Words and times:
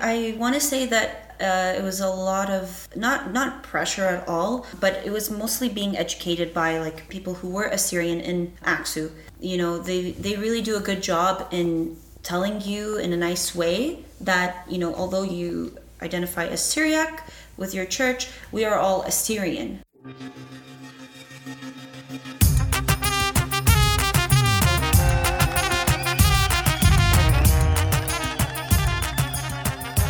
I 0.00 0.34
want 0.38 0.54
to 0.54 0.60
say 0.60 0.86
that 0.86 1.36
uh, 1.40 1.78
it 1.78 1.82
was 1.82 2.00
a 2.00 2.08
lot 2.08 2.50
of 2.50 2.88
not 2.96 3.32
not 3.32 3.62
pressure 3.62 4.04
at 4.04 4.28
all, 4.28 4.66
but 4.80 5.02
it 5.04 5.10
was 5.10 5.30
mostly 5.30 5.68
being 5.68 5.96
educated 5.96 6.52
by 6.52 6.78
like 6.78 7.08
people 7.08 7.34
who 7.34 7.48
were 7.48 7.66
Assyrian 7.66 8.20
in 8.20 8.52
Aksu. 8.64 9.10
You 9.40 9.56
know, 9.58 9.78
they 9.78 10.12
they 10.12 10.36
really 10.36 10.62
do 10.62 10.76
a 10.76 10.80
good 10.80 11.02
job 11.02 11.46
in 11.52 11.96
telling 12.22 12.60
you 12.60 12.98
in 12.98 13.12
a 13.12 13.16
nice 13.16 13.54
way 13.54 14.04
that 14.20 14.66
you 14.68 14.78
know 14.78 14.94
although 14.94 15.22
you 15.22 15.78
identify 16.02 16.46
as 16.46 16.62
Syriac 16.62 17.28
with 17.56 17.74
your 17.74 17.86
church, 17.86 18.28
we 18.52 18.64
are 18.64 18.78
all 18.78 19.02
Assyrian. 19.02 19.82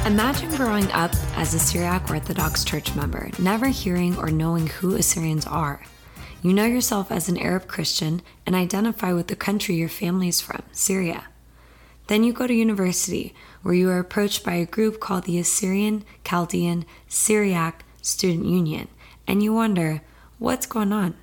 Imagine 0.09 0.49
growing 0.57 0.91
up 0.93 1.15
as 1.37 1.53
a 1.53 1.59
Syriac 1.59 2.09
Orthodox 2.09 2.65
Church 2.65 2.95
member, 2.95 3.31
never 3.39 3.69
hearing 3.69 4.17
or 4.17 4.31
knowing 4.31 4.67
who 4.67 4.95
Assyrians 4.95 5.47
are. 5.47 5.83
You 6.41 6.55
know 6.55 6.65
yourself 6.65 7.13
as 7.13 7.29
an 7.29 7.37
Arab 7.37 7.69
Christian 7.69 8.23
and 8.47 8.57
identify 8.57 9.13
with 9.13 9.27
the 9.27 9.37
country 9.37 9.75
your 9.75 9.91
family 9.91 10.29
is 10.29 10.41
from, 10.41 10.63
Syria. 10.73 11.25
Then 12.07 12.25
you 12.25 12.33
go 12.33 12.47
to 12.47 12.55
university, 12.55 13.35
where 13.61 13.75
you 13.75 13.91
are 13.91 13.99
approached 13.99 14.47
by 14.47 14.55
a 14.55 14.65
group 14.65 14.99
called 14.99 15.25
the 15.25 15.39
Assyrian 15.39 16.07
Chaldean 16.25 16.87
Syriac 17.07 17.85
Student 18.01 18.47
Union, 18.47 18.89
and 19.27 19.43
you 19.43 19.53
wonder, 19.53 20.01
what's 20.39 20.65
going 20.65 20.91
on? 20.91 21.19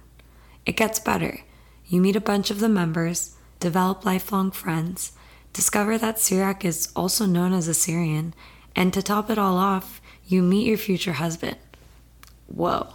It 0.63 0.77
gets 0.77 0.99
better. 0.99 1.39
You 1.87 2.01
meet 2.01 2.15
a 2.15 2.21
bunch 2.21 2.51
of 2.51 2.59
the 2.59 2.69
members, 2.69 3.35
develop 3.59 4.05
lifelong 4.05 4.51
friends, 4.51 5.13
discover 5.53 5.97
that 5.97 6.19
Syriac 6.19 6.63
is 6.63 6.89
also 6.95 7.25
known 7.25 7.51
as 7.51 7.67
Assyrian, 7.67 8.35
and 8.75 8.93
to 8.93 9.01
top 9.01 9.29
it 9.29 9.37
all 9.37 9.57
off, 9.57 10.01
you 10.27 10.41
meet 10.41 10.67
your 10.67 10.77
future 10.77 11.13
husband. 11.13 11.57
Whoa. 12.47 12.87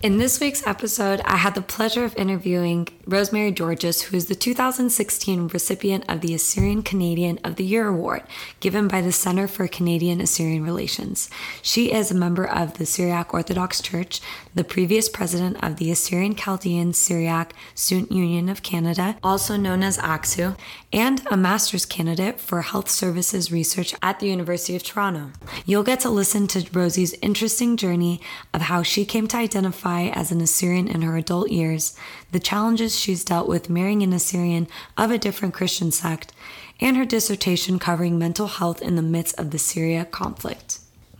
In 0.00 0.18
this 0.18 0.38
week's 0.38 0.64
episode, 0.64 1.20
I 1.24 1.38
had 1.38 1.56
the 1.56 1.60
pleasure 1.60 2.04
of 2.04 2.16
interviewing 2.16 2.86
Rosemary 3.04 3.50
Georges, 3.50 4.02
who 4.02 4.16
is 4.16 4.26
the 4.26 4.36
2016 4.36 5.48
recipient 5.48 6.04
of 6.08 6.20
the 6.20 6.34
Assyrian 6.34 6.82
Canadian 6.84 7.40
of 7.42 7.56
the 7.56 7.64
Year 7.64 7.88
Award, 7.88 8.22
given 8.60 8.86
by 8.86 9.00
the 9.00 9.10
Center 9.10 9.48
for 9.48 9.66
Canadian 9.66 10.20
Assyrian 10.20 10.62
Relations. 10.62 11.28
She 11.62 11.90
is 11.90 12.12
a 12.12 12.14
member 12.14 12.46
of 12.46 12.78
the 12.78 12.86
Syriac 12.86 13.34
Orthodox 13.34 13.82
Church, 13.82 14.20
the 14.58 14.64
previous 14.64 15.08
president 15.08 15.56
of 15.62 15.76
the 15.76 15.88
Assyrian 15.88 16.34
Chaldean 16.34 16.92
Syriac 16.92 17.54
Student 17.76 18.10
Union 18.10 18.48
of 18.48 18.64
Canada, 18.64 19.16
also 19.22 19.56
known 19.56 19.84
as 19.84 19.98
AXU, 19.98 20.58
and 20.92 21.22
a 21.30 21.36
master's 21.36 21.86
candidate 21.86 22.40
for 22.40 22.62
health 22.62 22.90
services 22.90 23.52
research 23.52 23.94
at 24.02 24.18
the 24.18 24.26
University 24.26 24.74
of 24.74 24.82
Toronto. 24.82 25.30
You'll 25.64 25.84
get 25.84 26.00
to 26.00 26.10
listen 26.10 26.48
to 26.48 26.68
Rosie's 26.72 27.14
interesting 27.22 27.76
journey 27.76 28.20
of 28.52 28.62
how 28.62 28.82
she 28.82 29.04
came 29.04 29.28
to 29.28 29.36
identify 29.36 30.08
as 30.08 30.32
an 30.32 30.40
Assyrian 30.40 30.88
in 30.88 31.02
her 31.02 31.16
adult 31.16 31.50
years, 31.50 31.96
the 32.32 32.40
challenges 32.40 32.98
she's 32.98 33.22
dealt 33.22 33.46
with 33.46 33.70
marrying 33.70 34.02
an 34.02 34.12
Assyrian 34.12 34.66
of 34.96 35.12
a 35.12 35.18
different 35.18 35.54
Christian 35.54 35.92
sect, 35.92 36.32
and 36.80 36.96
her 36.96 37.04
dissertation 37.04 37.78
covering 37.78 38.18
mental 38.18 38.48
health 38.48 38.82
in 38.82 38.96
the 38.96 39.02
midst 39.02 39.38
of 39.38 39.52
the 39.52 39.58
Syria 39.60 40.04
conflict. 40.04 40.67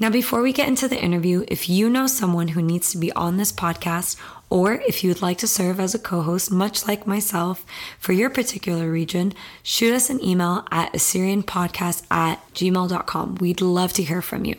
Now, 0.01 0.11
before 0.11 0.43
we 0.43 0.53
get 0.53 0.69
into 0.69 0.87
the 0.87 1.03
interview, 1.03 1.45
if 1.49 1.69
you 1.69 1.91
know 1.91 2.07
someone 2.07 2.49
who 2.49 2.63
needs 2.63 2.93
to 2.93 2.99
be 2.99 3.11
on 3.13 3.37
this 3.37 3.51
podcast 3.51 4.17
or 4.51 4.75
if 4.75 5.03
you 5.03 5.11
would 5.11 5.21
like 5.21 5.39
to 5.39 5.49
serve 5.49 5.81
as 5.81 5.95
a 5.95 5.99
co 5.99 6.23
host, 6.23 6.51
much 6.53 6.87
like 6.87 7.07
myself, 7.07 7.67
for 7.99 8.13
your 8.13 8.31
particular 8.31 8.91
region, 8.91 9.35
shoot 9.63 9.93
us 9.93 10.09
an 10.09 10.25
email 10.25 10.65
at 10.71 10.93
AssyrianPodcast 10.93 12.07
at 12.11 12.41
gmail.com. 12.55 13.35
We'd 13.37 13.61
love 13.61 13.93
to 13.95 14.03
hear 14.05 14.23
from 14.23 14.45
you. 14.45 14.55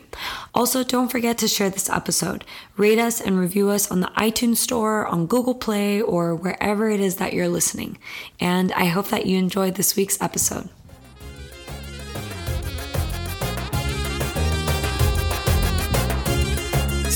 Also, 0.54 0.84
don't 0.84 1.10
forget 1.10 1.38
to 1.38 1.48
share 1.48 1.70
this 1.70 1.88
episode. 1.88 2.44
Rate 2.76 2.98
us 2.98 3.20
and 3.20 3.38
review 3.38 3.70
us 3.70 3.90
on 3.90 4.00
the 4.00 4.12
iTunes 4.16 4.58
Store, 4.58 5.06
on 5.06 5.26
Google 5.26 5.54
Play, 5.54 6.00
or 6.02 6.34
wherever 6.34 6.88
it 6.90 7.00
is 7.00 7.16
that 7.16 7.32
you're 7.32 7.48
listening. 7.48 7.98
And 8.38 8.72
I 8.72 8.84
hope 8.84 9.08
that 9.08 9.26
you 9.26 9.38
enjoyed 9.38 9.74
this 9.74 9.96
week's 9.96 10.20
episode. 10.20 10.68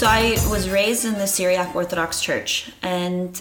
So 0.05 0.11
I 0.11 0.37
was 0.51 0.69
raised 0.69 1.07
in 1.07 1.15
the 1.15 1.27
Syriac 1.27 1.75
Orthodox 1.75 2.21
Church 2.21 2.71
and 2.83 3.41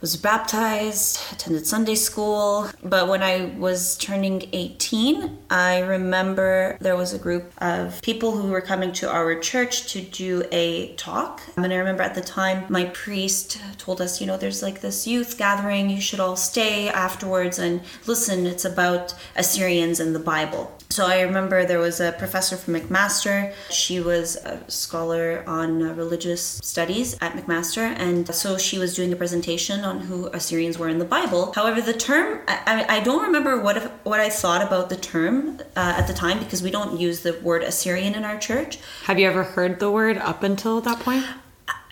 was 0.00 0.16
baptized, 0.16 1.20
attended 1.32 1.66
Sunday 1.66 1.94
school. 1.94 2.68
But 2.82 3.08
when 3.08 3.22
I 3.22 3.52
was 3.58 3.96
turning 3.98 4.48
18, 4.52 5.38
I 5.50 5.80
remember 5.80 6.78
there 6.80 6.96
was 6.96 7.12
a 7.12 7.18
group 7.18 7.52
of 7.58 8.00
people 8.02 8.32
who 8.32 8.48
were 8.48 8.60
coming 8.60 8.92
to 8.92 9.10
our 9.10 9.38
church 9.38 9.92
to 9.92 10.00
do 10.00 10.44
a 10.52 10.94
talk. 10.94 11.42
And 11.56 11.72
I 11.72 11.76
remember 11.76 12.02
at 12.02 12.14
the 12.14 12.20
time, 12.20 12.64
my 12.68 12.86
priest 12.86 13.60
told 13.78 14.00
us, 14.00 14.20
you 14.20 14.26
know, 14.26 14.36
there's 14.36 14.62
like 14.62 14.80
this 14.80 15.06
youth 15.06 15.36
gathering, 15.36 15.90
you 15.90 16.00
should 16.00 16.20
all 16.20 16.36
stay 16.36 16.88
afterwards 16.88 17.58
and 17.58 17.82
listen, 18.06 18.46
it's 18.46 18.64
about 18.64 19.14
Assyrians 19.36 20.00
and 20.00 20.14
the 20.14 20.20
Bible. 20.20 20.76
So 20.90 21.06
I 21.06 21.20
remember 21.20 21.64
there 21.64 21.78
was 21.78 22.00
a 22.00 22.10
professor 22.10 22.56
from 22.56 22.74
McMaster. 22.74 23.54
She 23.70 24.00
was 24.00 24.34
a 24.34 24.68
scholar 24.68 25.44
on 25.46 25.96
religious 25.96 26.42
studies 26.64 27.16
at 27.20 27.34
McMaster, 27.34 27.94
and 27.96 28.34
so 28.34 28.58
she 28.58 28.76
was 28.76 28.96
doing 28.96 29.12
a 29.12 29.16
presentation 29.16 29.84
on 29.90 30.00
who 30.00 30.28
Assyrians 30.28 30.78
were 30.78 30.88
in 30.88 30.98
the 30.98 31.04
Bible. 31.04 31.52
However, 31.52 31.80
the 31.80 31.92
term 31.92 32.40
I, 32.48 32.86
I 32.88 33.00
don't 33.00 33.22
remember 33.22 33.60
what 33.60 33.76
what 34.04 34.20
I 34.20 34.30
thought 34.30 34.62
about 34.62 34.88
the 34.88 34.96
term 34.96 35.60
uh, 35.76 35.94
at 35.98 36.06
the 36.06 36.14
time 36.14 36.38
because 36.38 36.62
we 36.62 36.70
don't 36.70 36.98
use 36.98 37.20
the 37.20 37.34
word 37.42 37.62
Assyrian 37.62 38.14
in 38.14 38.24
our 38.24 38.38
church. 38.38 38.78
Have 39.04 39.18
you 39.18 39.26
ever 39.26 39.42
heard 39.42 39.80
the 39.80 39.90
word 39.90 40.16
up 40.18 40.42
until 40.42 40.80
that 40.80 41.00
point? 41.00 41.26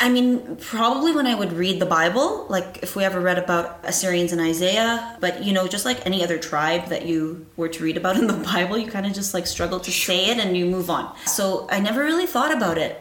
I 0.01 0.09
mean, 0.09 0.57
probably 0.57 1.13
when 1.13 1.27
I 1.27 1.35
would 1.35 1.53
read 1.53 1.81
the 1.81 1.87
Bible, 1.87 2.47
like 2.49 2.79
if 2.83 2.95
we 2.95 3.03
ever 3.03 3.21
read 3.21 3.37
about 3.37 3.81
Assyrians 3.83 4.33
in 4.33 4.39
Isaiah, 4.39 5.17
but 5.19 5.43
you 5.43 5.53
know, 5.53 5.67
just 5.67 5.85
like 5.85 6.07
any 6.07 6.23
other 6.23 6.39
tribe 6.39 6.87
that 6.87 7.05
you 7.05 7.47
were 7.57 7.69
to 7.69 7.83
read 7.83 7.97
about 7.97 8.17
in 8.17 8.29
the 8.29 8.41
Bible, 8.55 8.79
you 8.79 8.89
kind 8.89 9.07
of 9.07 9.13
just 9.13 9.35
like 9.35 9.47
struggle 9.47 9.81
to 9.81 9.91
say 9.91 10.31
it 10.31 10.39
and 10.39 10.57
you 10.57 10.67
move 10.67 10.89
on. 10.89 11.17
So 11.27 11.67
I 11.69 11.81
never 11.81 12.03
really 12.05 12.27
thought 12.27 12.57
about 12.57 12.79
it 12.79 12.97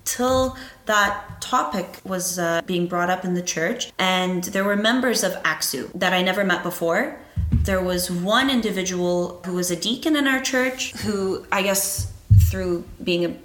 until 0.00 0.56
that 0.86 1.40
topic 1.40 2.00
was 2.04 2.38
uh, 2.38 2.62
being 2.66 2.86
brought 2.86 3.10
up 3.10 3.24
in 3.24 3.34
the 3.34 3.42
church, 3.42 3.92
and 3.98 4.44
there 4.44 4.64
were 4.64 4.76
members 4.76 5.22
of 5.22 5.32
AXU 5.42 5.90
that 5.94 6.12
I 6.12 6.22
never 6.22 6.44
met 6.44 6.62
before. 6.62 7.18
There 7.52 7.82
was 7.82 8.10
one 8.10 8.50
individual 8.50 9.40
who 9.44 9.54
was 9.54 9.70
a 9.70 9.76
deacon 9.76 10.16
in 10.16 10.26
our 10.26 10.40
church 10.40 10.92
who, 11.02 11.44
I 11.52 11.62
guess, 11.62 12.12
through 12.50 12.84
being 13.02 13.24
a 13.24 13.36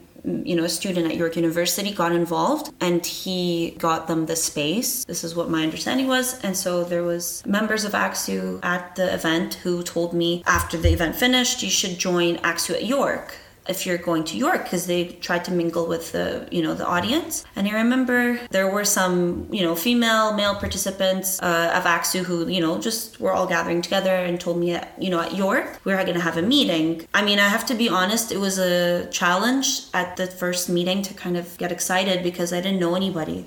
you 0.44 0.56
know, 0.56 0.64
a 0.64 0.70
student 0.70 1.06
at 1.12 1.18
York 1.18 1.36
University 1.36 1.92
got 1.94 2.12
involved 2.12 2.74
and 2.82 3.06
he 3.06 3.76
got 3.78 4.08
them 4.08 4.26
the 4.26 4.36
space. 4.36 5.06
This 5.06 5.24
is 5.24 5.36
what 5.36 5.52
my 5.52 5.62
understanding 5.62 6.08
was. 6.08 6.44
And 6.44 6.58
so 6.58 6.84
there 6.84 7.04
was 7.04 7.46
members 7.46 7.86
of 7.86 7.92
AXU 7.92 8.60
at 8.64 8.96
the 8.96 9.14
event 9.14 9.54
who 9.56 9.84
told 9.84 10.14
me 10.14 10.42
after 10.48 10.78
the 10.78 10.92
event 10.92 11.16
finished, 11.16 11.62
you 11.62 11.70
should 11.70 12.00
join 12.00 12.38
AXU 12.38 12.74
at 12.74 12.86
York 12.86 13.36
if 13.68 13.86
you're 13.86 13.98
going 13.98 14.24
to 14.26 14.38
York 14.38 14.64
because 14.64 14.88
they 14.88 15.06
tried 15.06 15.44
to 15.46 15.52
mingle 15.52 15.88
with 15.88 16.12
the 16.12 16.48
you 16.52 16.62
know 16.62 16.74
the 16.74 16.86
audience. 16.86 17.46
And 17.56 17.68
I 17.68 17.72
remember 17.72 18.40
there 18.52 18.70
were 18.70 18.86
some 18.86 19.48
you 19.52 19.64
know 19.64 19.76
female 19.76 20.34
male 20.34 20.56
participants 20.56 21.42
uh, 21.42 21.74
of 21.76 21.84
AXU 21.84 22.24
who 22.24 22.48
you 22.48 22.62
know 22.62 22.80
just 22.80 23.20
were 23.20 23.32
all 23.32 23.48
gathering 23.48 23.82
together 23.82 24.16
and 24.16 24.40
told 24.40 24.58
me 24.58 24.72
that 24.74 24.94
you 25.00 25.10
know 25.10 25.20
at 25.20 25.36
York 25.36 25.80
we 25.84 25.94
were 25.94 26.04
going 26.04 26.14
to 26.14 26.28
have 26.30 26.38
a 26.38 26.42
meeting. 26.42 27.06
I 27.14 27.24
mean 27.24 27.40
I 27.40 27.48
have 27.48 27.66
to 27.68 27.76
be 27.76 27.90
honest, 27.90 28.32
it 28.32 28.40
was 28.40 28.58
a 28.58 29.08
challenge 29.12 29.88
at 29.94 30.18
the 30.18 30.28
first 30.28 30.70
meeting 30.70 31.02
to 31.04 31.14
kind 31.14 31.38
of 31.38 31.58
get 31.58 31.72
excited 31.72 32.24
because 32.24 32.54
I 32.54 32.62
didn't 32.62 32.80
know 32.80 32.96
anybody 32.96 33.46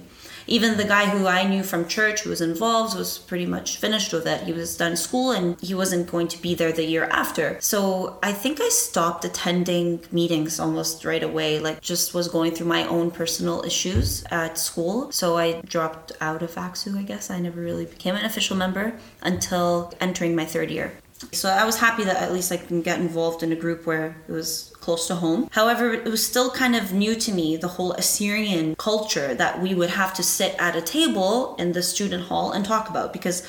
even 0.48 0.76
the 0.76 0.84
guy 0.84 1.06
who 1.06 1.26
I 1.26 1.44
knew 1.44 1.62
from 1.62 1.86
church 1.86 2.22
who 2.22 2.30
was 2.30 2.40
involved 2.40 2.96
was 2.96 3.18
pretty 3.18 3.46
much 3.46 3.76
finished 3.76 4.12
with 4.12 4.26
it. 4.26 4.44
He 4.44 4.52
was 4.52 4.76
done 4.76 4.96
school 4.96 5.30
and 5.30 5.60
he 5.60 5.74
wasn't 5.74 6.10
going 6.10 6.28
to 6.28 6.40
be 6.40 6.54
there 6.54 6.72
the 6.72 6.84
year 6.84 7.04
after. 7.04 7.58
So 7.60 8.18
I 8.22 8.32
think 8.32 8.60
I 8.60 8.68
stopped 8.70 9.24
attending 9.24 10.00
meetings 10.10 10.58
almost 10.58 11.04
right 11.04 11.22
away, 11.22 11.58
like 11.58 11.80
just 11.80 12.14
was 12.14 12.28
going 12.28 12.52
through 12.52 12.66
my 12.66 12.86
own 12.86 13.10
personal 13.10 13.62
issues 13.64 14.24
at 14.30 14.58
school. 14.58 15.12
So 15.12 15.36
I 15.36 15.60
dropped 15.62 16.12
out 16.20 16.42
of 16.42 16.54
AXU, 16.54 16.98
I 16.98 17.02
guess. 17.02 17.30
I 17.30 17.38
never 17.38 17.60
really 17.60 17.84
became 17.84 18.14
an 18.14 18.24
official 18.24 18.56
member 18.56 18.94
until 19.22 19.92
entering 20.00 20.34
my 20.34 20.44
third 20.44 20.70
year. 20.70 20.92
So 21.32 21.48
I 21.48 21.64
was 21.64 21.78
happy 21.78 22.04
that 22.04 22.16
at 22.16 22.32
least 22.32 22.52
I 22.52 22.56
can 22.56 22.80
get 22.82 23.00
involved 23.00 23.42
in 23.42 23.52
a 23.52 23.56
group 23.56 23.86
where 23.86 24.16
it 24.28 24.32
was 24.32 24.72
close 24.80 25.06
to 25.08 25.16
home. 25.16 25.48
However, 25.52 25.92
it 25.92 26.04
was 26.04 26.24
still 26.24 26.50
kind 26.50 26.76
of 26.76 26.92
new 26.92 27.14
to 27.16 27.32
me, 27.32 27.56
the 27.56 27.68
whole 27.68 27.92
Assyrian 27.92 28.76
culture 28.76 29.34
that 29.34 29.60
we 29.60 29.74
would 29.74 29.90
have 29.90 30.14
to 30.14 30.22
sit 30.22 30.54
at 30.58 30.76
a 30.76 30.80
table 30.80 31.56
in 31.56 31.72
the 31.72 31.82
student 31.82 32.24
hall 32.24 32.52
and 32.52 32.64
talk 32.64 32.88
about 32.88 33.12
because 33.12 33.46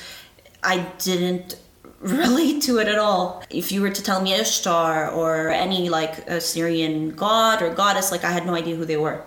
I 0.62 0.78
didn't 0.98 1.56
relate 2.00 2.62
to 2.62 2.78
it 2.78 2.88
at 2.88 2.98
all. 2.98 3.42
If 3.50 3.70
you 3.70 3.82
were 3.82 3.90
to 3.90 4.02
tell 4.02 4.20
me 4.22 4.32
Ishtar 4.34 5.10
or 5.10 5.48
any 5.50 5.88
like 5.88 6.28
Assyrian 6.28 7.10
god 7.10 7.62
or 7.62 7.72
goddess, 7.72 8.10
like 8.10 8.24
I 8.24 8.30
had 8.30 8.46
no 8.46 8.54
idea 8.54 8.76
who 8.76 8.84
they 8.84 8.96
were. 8.96 9.22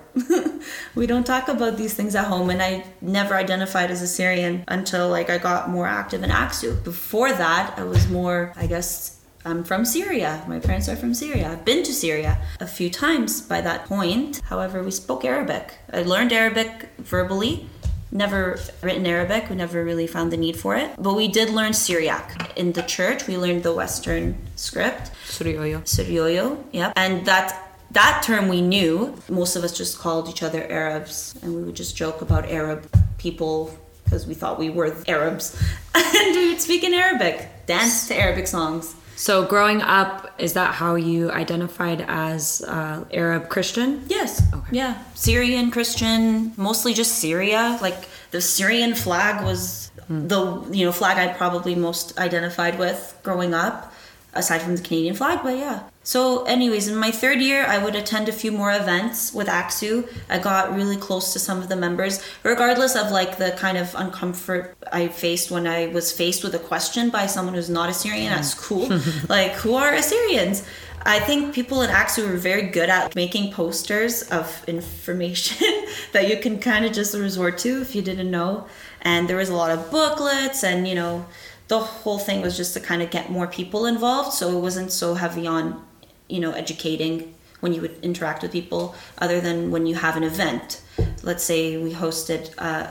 we 0.95 1.07
don't 1.07 1.25
talk 1.25 1.47
about 1.47 1.77
these 1.77 1.93
things 1.93 2.15
at 2.15 2.25
home, 2.25 2.49
and 2.49 2.61
I 2.61 2.85
never 3.01 3.35
identified 3.35 3.91
as 3.91 4.01
Assyrian 4.01 4.63
until 4.67 5.09
like 5.09 5.29
I 5.29 5.37
got 5.37 5.69
more 5.69 5.87
active 5.87 6.23
in 6.23 6.29
Aksu. 6.29 6.83
Before 6.83 7.31
that, 7.31 7.75
I 7.77 7.83
was 7.83 8.09
more, 8.09 8.53
I 8.55 8.67
guess, 8.67 9.19
I'm 9.45 9.63
from 9.63 9.85
Syria. 9.85 10.43
My 10.47 10.59
parents 10.59 10.87
are 10.87 10.95
from 10.95 11.13
Syria. 11.13 11.51
I've 11.51 11.65
been 11.65 11.83
to 11.83 11.93
Syria 11.93 12.39
a 12.59 12.67
few 12.67 12.89
times 12.89 13.41
by 13.41 13.61
that 13.61 13.85
point. 13.85 14.41
However, 14.45 14.81
we 14.81 14.91
spoke 14.91 15.25
Arabic. 15.25 15.77
I 15.91 16.03
learned 16.03 16.31
Arabic 16.31 16.89
verbally. 16.97 17.67
Never 18.13 18.59
written 18.83 19.07
Arabic. 19.07 19.49
We 19.49 19.55
never 19.55 19.83
really 19.83 20.05
found 20.05 20.31
the 20.31 20.37
need 20.37 20.55
for 20.55 20.75
it. 20.75 20.91
But 20.99 21.15
we 21.15 21.27
did 21.27 21.49
learn 21.49 21.73
Syriac 21.73 22.53
in 22.55 22.73
the 22.73 22.83
church. 22.83 23.25
We 23.25 23.37
learned 23.37 23.63
the 23.63 23.73
Western 23.73 24.37
script. 24.55 25.11
Suryoyo. 25.25 25.81
Suryoyo, 25.81 26.63
yep. 26.71 26.93
And 26.95 27.25
that 27.25 27.73
that 27.91 28.23
term 28.23 28.49
we 28.49 28.61
knew. 28.61 29.15
Most 29.29 29.55
of 29.55 29.63
us 29.63 29.75
just 29.75 29.97
called 29.97 30.29
each 30.29 30.43
other 30.43 30.63
Arabs, 30.69 31.33
and 31.41 31.55
we 31.55 31.63
would 31.63 31.75
just 31.75 31.95
joke 31.95 32.21
about 32.21 32.45
Arab 32.49 32.87
people 33.17 33.75
because 34.03 34.27
we 34.27 34.35
thought 34.35 34.59
we 34.59 34.69
were 34.69 34.95
Arabs, 35.07 35.59
and 35.95 36.35
we 36.35 36.49
would 36.49 36.61
speak 36.61 36.83
in 36.83 36.93
Arabic, 36.93 37.49
dance 37.65 38.07
to 38.09 38.15
Arabic 38.15 38.45
songs. 38.45 38.95
So, 39.15 39.45
growing 39.45 39.81
up, 39.81 40.33
is 40.39 40.53
that 40.53 40.73
how 40.73 40.95
you 40.95 41.31
identified 41.31 42.03
as 42.07 42.63
uh, 42.67 43.05
Arab 43.11 43.49
Christian? 43.49 44.03
Yes. 44.07 44.41
Okay. 44.53 44.77
Yeah. 44.77 45.01
Syrian 45.13 45.71
Christian, 45.71 46.53
mostly 46.57 46.93
just 46.93 47.19
Syria. 47.19 47.77
Like 47.81 48.07
the 48.31 48.41
Syrian 48.41 48.95
flag 48.95 49.43
was 49.43 49.91
mm. 50.09 50.27
the 50.27 50.75
you 50.75 50.85
know 50.85 50.91
flag 50.91 51.17
I 51.17 51.33
probably 51.33 51.75
most 51.75 52.17
identified 52.17 52.79
with 52.79 53.17
growing 53.23 53.53
up, 53.53 53.93
aside 54.33 54.61
from 54.61 54.75
the 54.75 54.81
Canadian 54.81 55.15
flag. 55.15 55.39
But 55.43 55.57
yeah, 55.57 55.83
so, 56.05 56.43
anyways, 56.43 56.89
in 56.89 56.97
my 56.97 57.11
third 57.11 57.39
year, 57.39 57.65
I 57.65 57.77
would 57.77 57.95
attend 57.95 58.27
a 58.27 58.33
few 58.33 58.51
more 58.51 58.73
events 58.73 59.33
with 59.33 59.47
AXU. 59.47 60.09
I 60.29 60.37
got 60.37 60.75
really 60.75 60.97
close 60.97 61.31
to 61.31 61.39
some 61.39 61.59
of 61.59 61.69
the 61.69 61.77
members, 61.77 62.21
regardless 62.43 62.95
of 62.95 63.09
like 63.09 63.37
the 63.37 63.51
kind 63.51 63.77
of 63.77 63.87
uncomfort 63.91 64.73
I 64.91 65.07
faced 65.07 65.49
when 65.49 65.65
I 65.65 65.87
was 65.87 66.11
faced 66.11 66.43
with 66.43 66.55
a 66.55 66.59
question 66.59 67.09
by 67.09 67.25
someone 67.25 67.55
who's 67.55 67.69
not 67.69 67.89
Assyrian 67.89 68.33
at 68.33 68.41
school. 68.41 68.87
Mm. 68.87 69.29
like, 69.37 69.53
who 69.53 69.75
are 69.75 69.93
Assyrians? 69.93 70.67
I 71.05 71.19
think 71.19 71.53
people 71.53 71.81
at 71.81 71.89
AXU 71.89 72.29
were 72.29 72.37
very 72.37 72.63
good 72.63 72.89
at 72.89 73.15
making 73.15 73.53
posters 73.53 74.23
of 74.23 74.63
information 74.67 75.85
that 76.11 76.29
you 76.29 76.37
can 76.37 76.59
kind 76.59 76.83
of 76.83 76.91
just 76.91 77.15
resort 77.15 77.57
to 77.59 77.81
if 77.81 77.95
you 77.95 78.01
didn't 78.01 78.29
know. 78.29 78.67
And 79.01 79.29
there 79.29 79.37
was 79.37 79.49
a 79.49 79.55
lot 79.55 79.71
of 79.71 79.89
booklets 79.89 80.65
and, 80.65 80.85
you 80.85 80.95
know, 80.95 81.25
the 81.69 81.79
whole 81.79 82.19
thing 82.19 82.41
was 82.41 82.57
just 82.57 82.73
to 82.73 82.79
kind 82.79 83.01
of 83.01 83.09
get 83.09 83.29
more 83.29 83.47
people 83.47 83.85
involved. 83.85 84.33
So 84.33 84.57
it 84.57 84.61
wasn't 84.61 84.91
so 84.91 85.15
heavy 85.15 85.47
on 85.47 85.81
you 86.27 86.39
know 86.39 86.51
educating 86.51 87.33
when 87.59 87.73
you 87.73 87.79
would 87.79 87.97
interact 88.03 88.41
with 88.41 88.51
people 88.51 88.93
other 89.19 89.39
than 89.39 89.71
when 89.71 89.85
you 89.85 89.95
have 89.95 90.17
an 90.17 90.23
event. 90.23 90.81
Let's 91.23 91.43
say 91.43 91.77
we 91.77 91.93
hosted 91.93 92.53
uh, 92.57 92.87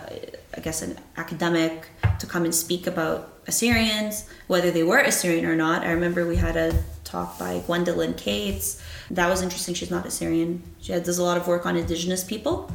i 0.57 0.61
guess 0.61 0.83
an 0.83 0.99
academic 1.17 1.89
to 2.19 2.27
come 2.27 2.45
and 2.45 2.55
speak 2.55 2.87
about 2.87 3.41
assyrians 3.47 4.29
whether 4.47 4.71
they 4.71 4.83
were 4.83 4.99
assyrian 4.99 5.45
or 5.45 5.57
not. 5.57 5.85
I 5.85 5.93
remember 5.93 6.27
we 6.27 6.37
had 6.37 6.57
a 6.57 6.83
talk 7.05 7.39
by 7.39 7.61
gwendolyn 7.67 8.15
cates. 8.15 8.83
That 9.11 9.29
was 9.29 9.43
interesting. 9.43 9.75
She's 9.75 9.91
not 9.91 10.07
assyrian. 10.07 10.63
She 10.81 10.93
does 10.93 11.19
a 11.19 11.23
lot 11.23 11.37
of 11.37 11.47
work 11.47 11.67
on 11.67 11.77
indigenous 11.77 12.25
people. 12.25 12.71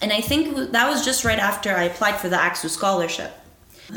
And 0.00 0.12
i 0.12 0.20
think 0.20 0.72
that 0.72 0.88
was 0.88 1.04
just 1.04 1.24
right 1.24 1.38
after 1.38 1.70
i 1.74 1.84
applied 1.84 2.16
for 2.16 2.28
the 2.28 2.36
axu 2.36 2.68
scholarship 2.68 3.32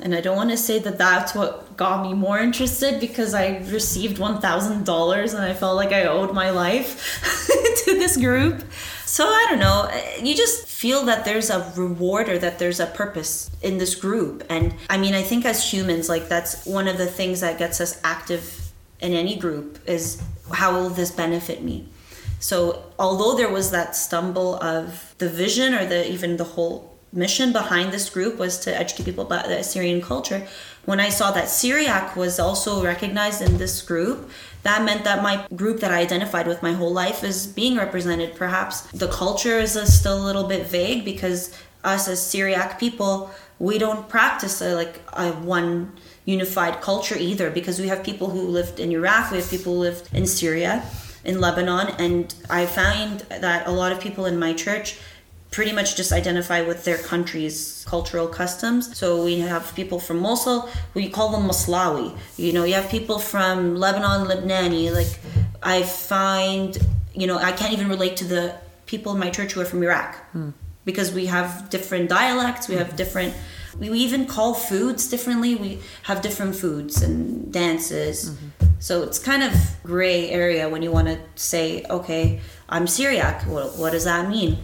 and 0.01 0.15
I 0.15 0.21
don't 0.21 0.37
want 0.37 0.51
to 0.51 0.57
say 0.57 0.79
that 0.79 0.97
that's 0.97 1.35
what 1.35 1.75
got 1.75 2.01
me 2.01 2.13
more 2.13 2.39
interested 2.39 2.99
because 2.99 3.33
I 3.33 3.57
received 3.69 4.17
$1,000 4.17 5.33
and 5.33 5.43
I 5.43 5.53
felt 5.53 5.75
like 5.75 5.91
I 5.91 6.05
owed 6.05 6.33
my 6.33 6.49
life 6.49 7.21
to 7.85 7.93
this 7.97 8.15
group. 8.15 8.63
So 9.05 9.25
I 9.25 9.47
don't 9.49 9.59
know. 9.59 9.89
Eh, 9.91 10.21
you 10.23 10.35
just 10.35 10.65
feel 10.67 11.03
that 11.05 11.25
there's 11.25 11.49
a 11.49 11.71
reward 11.75 12.29
or 12.29 12.37
that 12.39 12.59
there's 12.59 12.79
a 12.79 12.85
purpose 12.85 13.51
in 13.61 13.77
this 13.77 13.93
group. 13.93 14.45
And 14.49 14.73
I 14.89 14.97
mean, 14.97 15.13
I 15.13 15.23
think 15.23 15.45
as 15.45 15.71
humans, 15.71 16.07
like 16.07 16.29
that's 16.29 16.65
one 16.65 16.87
of 16.87 16.97
the 16.97 17.07
things 17.07 17.41
that 17.41 17.57
gets 17.57 17.81
us 17.81 17.99
active 18.03 18.71
in 19.01 19.13
any 19.13 19.35
group 19.35 19.79
is 19.85 20.21
how 20.53 20.73
will 20.73 20.89
this 20.89 21.11
benefit 21.11 21.63
me? 21.63 21.89
So 22.39 22.83
although 22.97 23.35
there 23.35 23.49
was 23.51 23.71
that 23.71 23.95
stumble 23.95 24.55
of 24.63 25.13
the 25.17 25.29
vision 25.29 25.73
or 25.73 25.85
the 25.85 26.09
even 26.09 26.37
the 26.37 26.43
whole 26.43 26.90
mission 27.13 27.51
behind 27.51 27.91
this 27.91 28.09
group 28.09 28.37
was 28.37 28.59
to 28.59 28.75
educate 28.75 29.05
people 29.05 29.25
about 29.25 29.45
the 29.47 29.59
Assyrian 29.59 30.01
culture. 30.01 30.47
When 30.85 30.99
I 30.99 31.09
saw 31.09 31.31
that 31.31 31.49
Syriac 31.49 32.15
was 32.15 32.39
also 32.39 32.83
recognized 32.83 33.41
in 33.41 33.57
this 33.57 33.81
group, 33.81 34.29
that 34.63 34.83
meant 34.83 35.03
that 35.03 35.21
my 35.21 35.45
group 35.55 35.79
that 35.81 35.91
I 35.91 35.99
identified 35.99 36.47
with 36.47 36.63
my 36.63 36.73
whole 36.73 36.93
life 36.93 37.23
is 37.23 37.47
being 37.47 37.77
represented. 37.77 38.35
Perhaps 38.35 38.81
the 38.91 39.07
culture 39.07 39.57
is 39.57 39.73
still 39.93 40.21
a 40.21 40.25
little 40.25 40.45
bit 40.45 40.67
vague 40.67 41.03
because 41.03 41.53
us 41.83 42.07
as 42.07 42.25
Syriac 42.25 42.79
people, 42.79 43.31
we 43.59 43.77
don't 43.77 44.07
practice 44.07 44.61
a, 44.61 44.75
like 44.75 45.01
a 45.13 45.31
one 45.31 45.93
unified 46.25 46.81
culture 46.81 47.15
either 47.17 47.49
because 47.49 47.79
we 47.79 47.87
have 47.87 48.03
people 48.03 48.29
who 48.29 48.41
lived 48.41 48.79
in 48.79 48.91
Iraq, 48.91 49.31
we 49.31 49.37
have 49.37 49.49
people 49.49 49.73
who 49.73 49.79
lived 49.79 50.09
in 50.13 50.25
Syria, 50.27 50.83
in 51.23 51.39
Lebanon, 51.39 51.87
and 51.99 52.33
I 52.49 52.65
find 52.65 53.19
that 53.29 53.67
a 53.67 53.71
lot 53.71 53.91
of 53.91 53.99
people 53.99 54.25
in 54.25 54.39
my 54.39 54.53
church 54.53 54.99
pretty 55.51 55.73
much 55.73 55.97
just 55.97 56.13
identify 56.13 56.61
with 56.61 56.85
their 56.85 56.97
country's 56.97 57.83
cultural 57.87 58.27
customs. 58.27 58.97
So 58.97 59.23
we 59.23 59.39
have 59.39 59.75
people 59.75 59.99
from 59.99 60.19
Mosul, 60.19 60.69
we 60.93 61.09
call 61.09 61.29
them 61.29 61.43
Maslawi. 61.43 62.17
You 62.37 62.53
know, 62.53 62.63
you 62.63 62.73
have 62.75 62.89
people 62.89 63.19
from 63.19 63.75
Lebanon, 63.75 64.27
Lebanese. 64.27 64.93
Like 64.93 65.19
I 65.61 65.83
find, 65.83 66.77
you 67.13 67.27
know, 67.27 67.37
I 67.37 67.51
can't 67.51 67.73
even 67.73 67.89
relate 67.89 68.15
to 68.17 68.25
the 68.25 68.55
people 68.85 69.11
in 69.11 69.19
my 69.19 69.29
church 69.29 69.51
who 69.51 69.61
are 69.61 69.65
from 69.65 69.83
Iraq 69.83 70.15
hmm. 70.31 70.49
because 70.85 71.11
we 71.11 71.25
have 71.25 71.69
different 71.69 72.09
dialects, 72.09 72.67
we 72.69 72.75
have 72.75 72.95
different. 72.95 73.33
We 73.79 73.89
even 73.99 74.25
call 74.25 74.53
foods 74.53 75.09
differently. 75.09 75.55
We 75.55 75.79
have 76.03 76.21
different 76.21 76.55
foods 76.57 77.01
and 77.01 77.51
dances. 77.53 78.31
Mm-hmm. 78.31 78.65
So 78.79 79.03
it's 79.03 79.17
kind 79.17 79.41
of 79.41 79.53
gray 79.83 80.29
area 80.29 80.67
when 80.67 80.81
you 80.81 80.91
want 80.91 81.07
to 81.07 81.17
say, 81.35 81.85
okay, 81.89 82.41
I'm 82.67 82.85
Syriac. 82.85 83.43
What, 83.43 83.77
what 83.77 83.93
does 83.93 84.03
that 84.03 84.29
mean? 84.29 84.57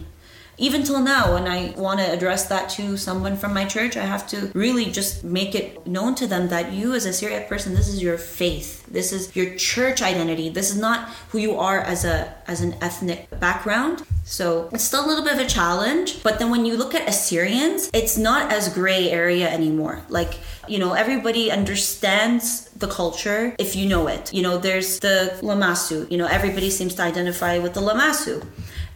Even 0.58 0.82
till 0.82 1.00
now 1.00 1.34
when 1.34 1.46
i 1.46 1.72
want 1.76 1.98
to 1.98 2.12
address 2.12 2.46
that 2.46 2.68
to 2.68 2.96
someone 2.96 3.36
from 3.36 3.54
my 3.54 3.64
church 3.64 3.96
i 3.96 4.04
have 4.04 4.26
to 4.26 4.50
really 4.54 4.86
just 4.86 5.24
make 5.24 5.54
it 5.54 5.86
known 5.86 6.14
to 6.14 6.26
them 6.26 6.48
that 6.48 6.72
you 6.72 6.94
as 6.94 7.06
a 7.06 7.12
syriac 7.12 7.48
person 7.48 7.74
this 7.74 7.88
is 7.88 8.02
your 8.02 8.18
faith. 8.18 8.86
This 8.90 9.12
is 9.12 9.34
your 9.36 9.54
church 9.54 10.00
identity. 10.02 10.48
This 10.48 10.70
is 10.70 10.78
not 10.78 11.08
who 11.30 11.38
you 11.38 11.56
are 11.56 11.80
as 11.80 12.04
a 12.04 12.34
as 12.46 12.60
an 12.60 12.74
ethnic 12.80 13.28
background. 13.38 14.04
So 14.24 14.68
it's 14.72 14.84
still 14.84 15.04
a 15.04 15.08
little 15.08 15.24
bit 15.24 15.34
of 15.34 15.40
a 15.40 15.46
challenge 15.46 16.22
but 16.22 16.38
then 16.38 16.50
when 16.50 16.64
you 16.66 16.76
look 16.76 16.94
at 16.94 17.08
assyrians 17.08 17.90
it's 17.92 18.16
not 18.16 18.52
as 18.52 18.72
gray 18.72 19.10
area 19.10 19.48
anymore. 19.48 20.02
Like 20.08 20.34
you 20.66 20.78
know 20.78 20.92
everybody 20.92 21.50
understands 21.50 22.68
the 22.70 22.88
culture 22.88 23.54
if 23.58 23.76
you 23.76 23.86
know 23.88 24.06
it. 24.08 24.32
You 24.32 24.42
know 24.42 24.58
there's 24.58 24.98
the 25.00 25.38
lamasu. 25.40 26.10
You 26.10 26.18
know 26.18 26.26
everybody 26.26 26.70
seems 26.70 26.94
to 26.96 27.02
identify 27.02 27.58
with 27.58 27.74
the 27.74 27.80
lamasu 27.80 28.44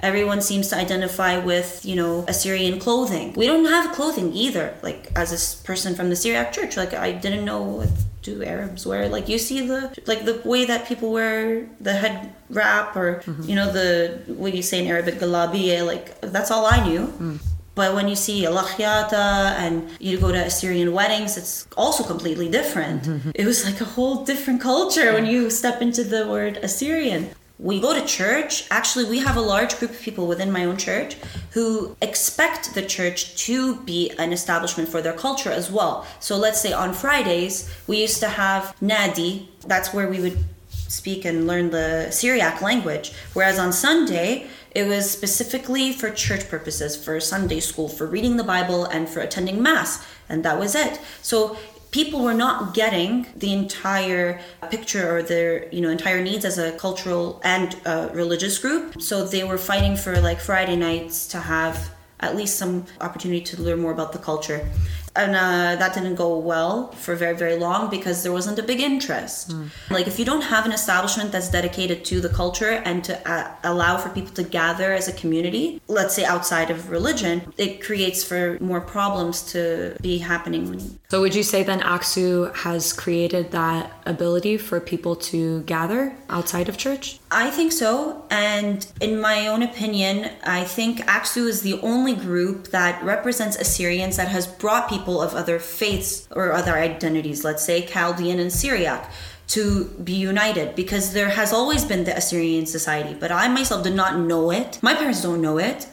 everyone 0.03 0.41
seems 0.41 0.69
to 0.69 0.77
identify 0.77 1.39
with 1.39 1.85
you 1.85 1.95
know 1.95 2.25
assyrian 2.29 2.79
clothing 2.79 3.33
we 3.35 3.47
don't 3.47 3.65
have 3.67 3.95
clothing 3.95 4.33
either 4.33 4.75
like 4.83 5.11
as 5.15 5.31
a 5.33 5.65
person 5.65 5.95
from 5.95 6.11
the 6.11 6.17
syriac 6.17 6.53
church 6.53 6.77
like 6.77 6.93
i 6.93 7.13
didn't 7.13 7.45
know 7.45 7.63
what 7.63 7.89
do 8.23 8.43
arabs 8.45 8.87
wear 8.87 9.09
like 9.09 9.29
you 9.29 9.39
see 9.39 9.67
the 9.67 9.81
like 10.07 10.25
the 10.25 10.41
way 10.45 10.65
that 10.65 10.87
people 10.87 11.11
wear 11.13 11.67
the 11.81 11.93
head 11.93 12.33
wrap 12.51 12.97
or 12.97 13.23
mm-hmm. 13.25 13.43
you 13.49 13.55
know 13.55 13.73
the 13.73 14.23
what 14.27 14.55
you 14.55 14.63
say 14.63 14.81
in 14.81 14.87
arabic 14.87 15.15
galabiya 15.17 15.85
like 15.87 16.21
that's 16.21 16.51
all 16.51 16.67
i 16.67 16.85
knew 16.87 17.07
mm. 17.07 17.39
But 17.75 17.95
when 17.95 18.07
you 18.07 18.17
see 18.17 18.43
lakhyata 18.43 19.57
and 19.57 19.89
you 19.99 20.19
go 20.19 20.31
to 20.31 20.39
Assyrian 20.39 20.93
weddings, 20.93 21.39
it's 21.39 21.67
also 21.75 22.05
completely 22.05 22.51
different. 22.51 23.05
Mm-hmm. 23.05 23.31
It 23.35 23.47
was 23.47 23.65
like 23.65 23.81
a 23.81 23.87
whole 23.87 24.25
different 24.25 24.61
culture 24.61 25.15
when 25.15 25.25
you 25.25 25.49
step 25.49 25.81
into 25.81 26.05
the 26.05 26.29
word 26.29 26.59
Assyrian 26.59 27.31
we 27.59 27.81
go 27.81 27.95
to 27.95 28.05
church. 28.07 28.67
Actually, 28.71 29.05
we 29.05 29.19
have 29.21 29.37
a 29.37 29.41
large 29.41 29.79
group 29.79 29.93
of 29.93 30.01
people 30.01 30.27
within 30.27 30.51
my 30.51 30.65
own 30.65 30.77
church 30.77 31.17
who 31.51 31.97
expect 32.03 32.75
the 32.75 32.83
church 32.83 33.37
to 33.47 33.77
be 33.83 34.11
an 34.19 34.33
establishment 34.33 34.89
for 34.89 35.01
their 35.01 35.13
culture 35.13 35.51
as 35.51 35.71
well. 35.71 36.07
So 36.19 36.37
let's 36.37 36.61
say 36.61 36.73
on 36.73 36.93
Fridays, 36.93 37.73
we 37.87 38.01
used 38.01 38.21
to 38.21 38.29
have 38.29 38.75
Nadi, 38.81 39.47
that's 39.67 39.95
where 39.95 40.09
we 40.09 40.21
would 40.21 40.39
speak 40.69 41.25
and 41.25 41.47
learn 41.47 41.71
the 41.71 42.11
Syriac 42.11 42.61
language. 42.61 43.13
Whereas 43.33 43.59
on 43.59 43.73
Sunday, 43.73 44.49
it 44.73 44.87
was 44.87 45.11
specifically 45.11 45.93
for 45.93 46.11
church 46.11 46.49
purposes, 46.49 47.03
for 47.03 47.21
Sunday 47.21 47.61
school, 47.61 47.89
for 47.89 48.07
reading 48.07 48.37
the 48.37 48.45
Bible, 48.45 48.85
and 48.85 49.09
for 49.09 49.21
attending 49.21 49.63
Mass. 49.63 50.05
And 50.29 50.45
that 50.45 50.59
was 50.59 50.75
it. 50.75 51.01
So 51.21 51.57
people 51.93 52.21
were 52.23 52.35
not 52.35 52.75
getting 52.75 53.27
the 53.37 53.53
entire 53.53 54.41
picture 54.71 55.17
or 55.17 55.23
their 55.23 55.69
you 55.73 55.81
know 55.81 55.91
entire 55.91 56.21
needs 56.21 56.45
as 56.45 56.59
a 56.59 56.73
cultural 56.73 57.41
and 57.45 57.77
uh, 57.87 58.09
religious 58.13 58.59
group. 58.59 59.01
So 59.01 59.25
they 59.25 59.45
were 59.45 59.59
fighting 59.59 59.97
for 59.97 60.21
like 60.21 60.41
friday 60.41 60.77
nights 60.77 61.29
to 61.29 61.39
have 61.39 61.91
at 62.21 62.37
least 62.37 62.57
some 62.57 62.87
opportunity 63.01 63.41
to 63.41 63.63
learn 63.63 63.81
more 63.81 63.93
about 63.93 64.13
the 64.13 64.19
culture 64.19 64.69
and 65.15 65.37
uh, 65.37 65.77
that 65.77 65.95
didn't 65.95 66.15
go 66.15 66.39
well 66.39 66.93
for 66.93 67.15
very 67.15 67.37
very 67.37 67.57
long 67.57 67.91
because 67.91 68.23
there 68.23 68.33
wasn't 68.33 68.59
a 68.59 68.63
big 68.63 68.81
interest. 68.81 69.51
Mm. 69.51 69.69
like 69.91 70.07
if 70.07 70.19
you 70.19 70.25
don't 70.25 70.43
have 70.43 70.65
an 70.67 70.73
establishment 70.73 71.33
that's 71.33 71.51
dedicated 71.51 72.05
to 72.05 72.21
the 72.21 72.29
culture 72.29 72.83
and 72.85 73.05
to 73.05 73.31
uh, 73.31 73.55
allow 73.65 73.97
for 73.97 74.09
people 74.11 74.33
to 74.35 74.43
gather 74.43 74.93
as 74.93 75.09
a 75.09 75.13
community 75.13 75.81
let's 75.89 76.15
say 76.15 76.25
outside 76.25 76.71
of 76.71 76.91
religion 76.91 77.53
it 77.59 77.83
creates 77.83 78.25
for 78.25 78.59
more 78.61 78.81
problems 78.81 79.43
to 79.53 79.97
be 80.01 80.19
happening. 80.19 80.63
So 81.09 81.21
would 81.21 81.35
you 81.35 81.43
say 81.43 81.63
then 81.63 81.81
aksu 81.81 82.55
has 82.57 82.93
created 82.93 83.51
that 83.53 83.93
ability 84.07 84.57
for 84.57 84.81
people 84.81 85.17
to 85.17 85.63
gather 85.63 86.17
outside 86.31 86.69
of 86.69 86.77
church 86.77 87.19
i 87.33 87.51
think 87.51 87.73
so 87.73 88.25
and 88.31 88.87
in 89.01 89.21
my 89.21 89.47
own 89.47 89.63
opinion 89.63 90.31
i 90.45 90.65
think 90.65 91.01
aksu 91.01 91.47
is 91.47 91.63
the 91.63 91.81
only 91.81 92.15
group 92.15 92.69
that 92.69 93.03
represents 93.03 93.57
assyrians 93.57 94.17
that 94.17 94.29
has 94.29 94.47
brought 94.47 94.89
people 94.89 95.03
people 95.03 95.21
of 95.21 95.35
other 95.35 95.59
faiths 95.59 96.29
or 96.31 96.53
other 96.53 96.75
identities, 96.75 97.45
let's 97.45 97.65
say 97.65 97.85
Chaldean 97.87 98.39
and 98.39 98.53
Syriac, 98.53 99.11
to 99.49 99.85
be 100.05 100.15
united 100.15 100.75
because 100.75 101.13
there 101.13 101.31
has 101.31 101.53
always 101.53 101.85
been 101.85 102.05
the 102.05 102.17
Assyrian 102.17 102.67
society, 102.67 103.15
but 103.19 103.31
I 103.33 103.49
myself 103.49 103.83
did 103.83 103.95
not 103.95 104.19
know 104.19 104.51
it. 104.51 104.79
My 104.83 104.95
parents 104.95 105.23
don't 105.23 105.43
know 105.43 105.59
it, 105.59 105.89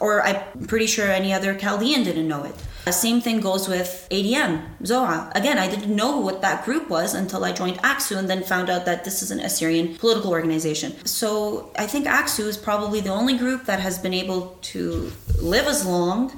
or 0.00 0.22
I'm 0.22 0.40
pretty 0.66 0.86
sure 0.86 1.06
any 1.10 1.32
other 1.32 1.54
Chaldean 1.54 2.04
didn't 2.04 2.28
know 2.28 2.44
it. 2.44 2.54
The 2.84 2.92
same 2.92 3.20
thing 3.20 3.40
goes 3.40 3.68
with 3.68 4.08
ADM, 4.10 4.60
Zowaa. 4.82 5.30
Again, 5.36 5.56
I 5.56 5.68
didn't 5.68 5.94
know 5.94 6.18
what 6.18 6.42
that 6.42 6.64
group 6.64 6.90
was 6.90 7.14
until 7.14 7.44
I 7.44 7.52
joined 7.52 7.78
AXU 7.78 8.16
and 8.16 8.28
then 8.28 8.42
found 8.42 8.68
out 8.70 8.86
that 8.86 9.04
this 9.04 9.22
is 9.22 9.30
an 9.30 9.38
Assyrian 9.38 9.96
political 9.96 10.32
organization. 10.32 10.92
So 11.06 11.70
I 11.78 11.86
think 11.86 12.06
AXU 12.06 12.46
is 12.46 12.56
probably 12.56 13.00
the 13.00 13.10
only 13.10 13.38
group 13.38 13.66
that 13.66 13.78
has 13.78 13.98
been 13.98 14.14
able 14.14 14.58
to 14.72 15.12
live 15.40 15.66
as 15.66 15.86
long 15.86 16.32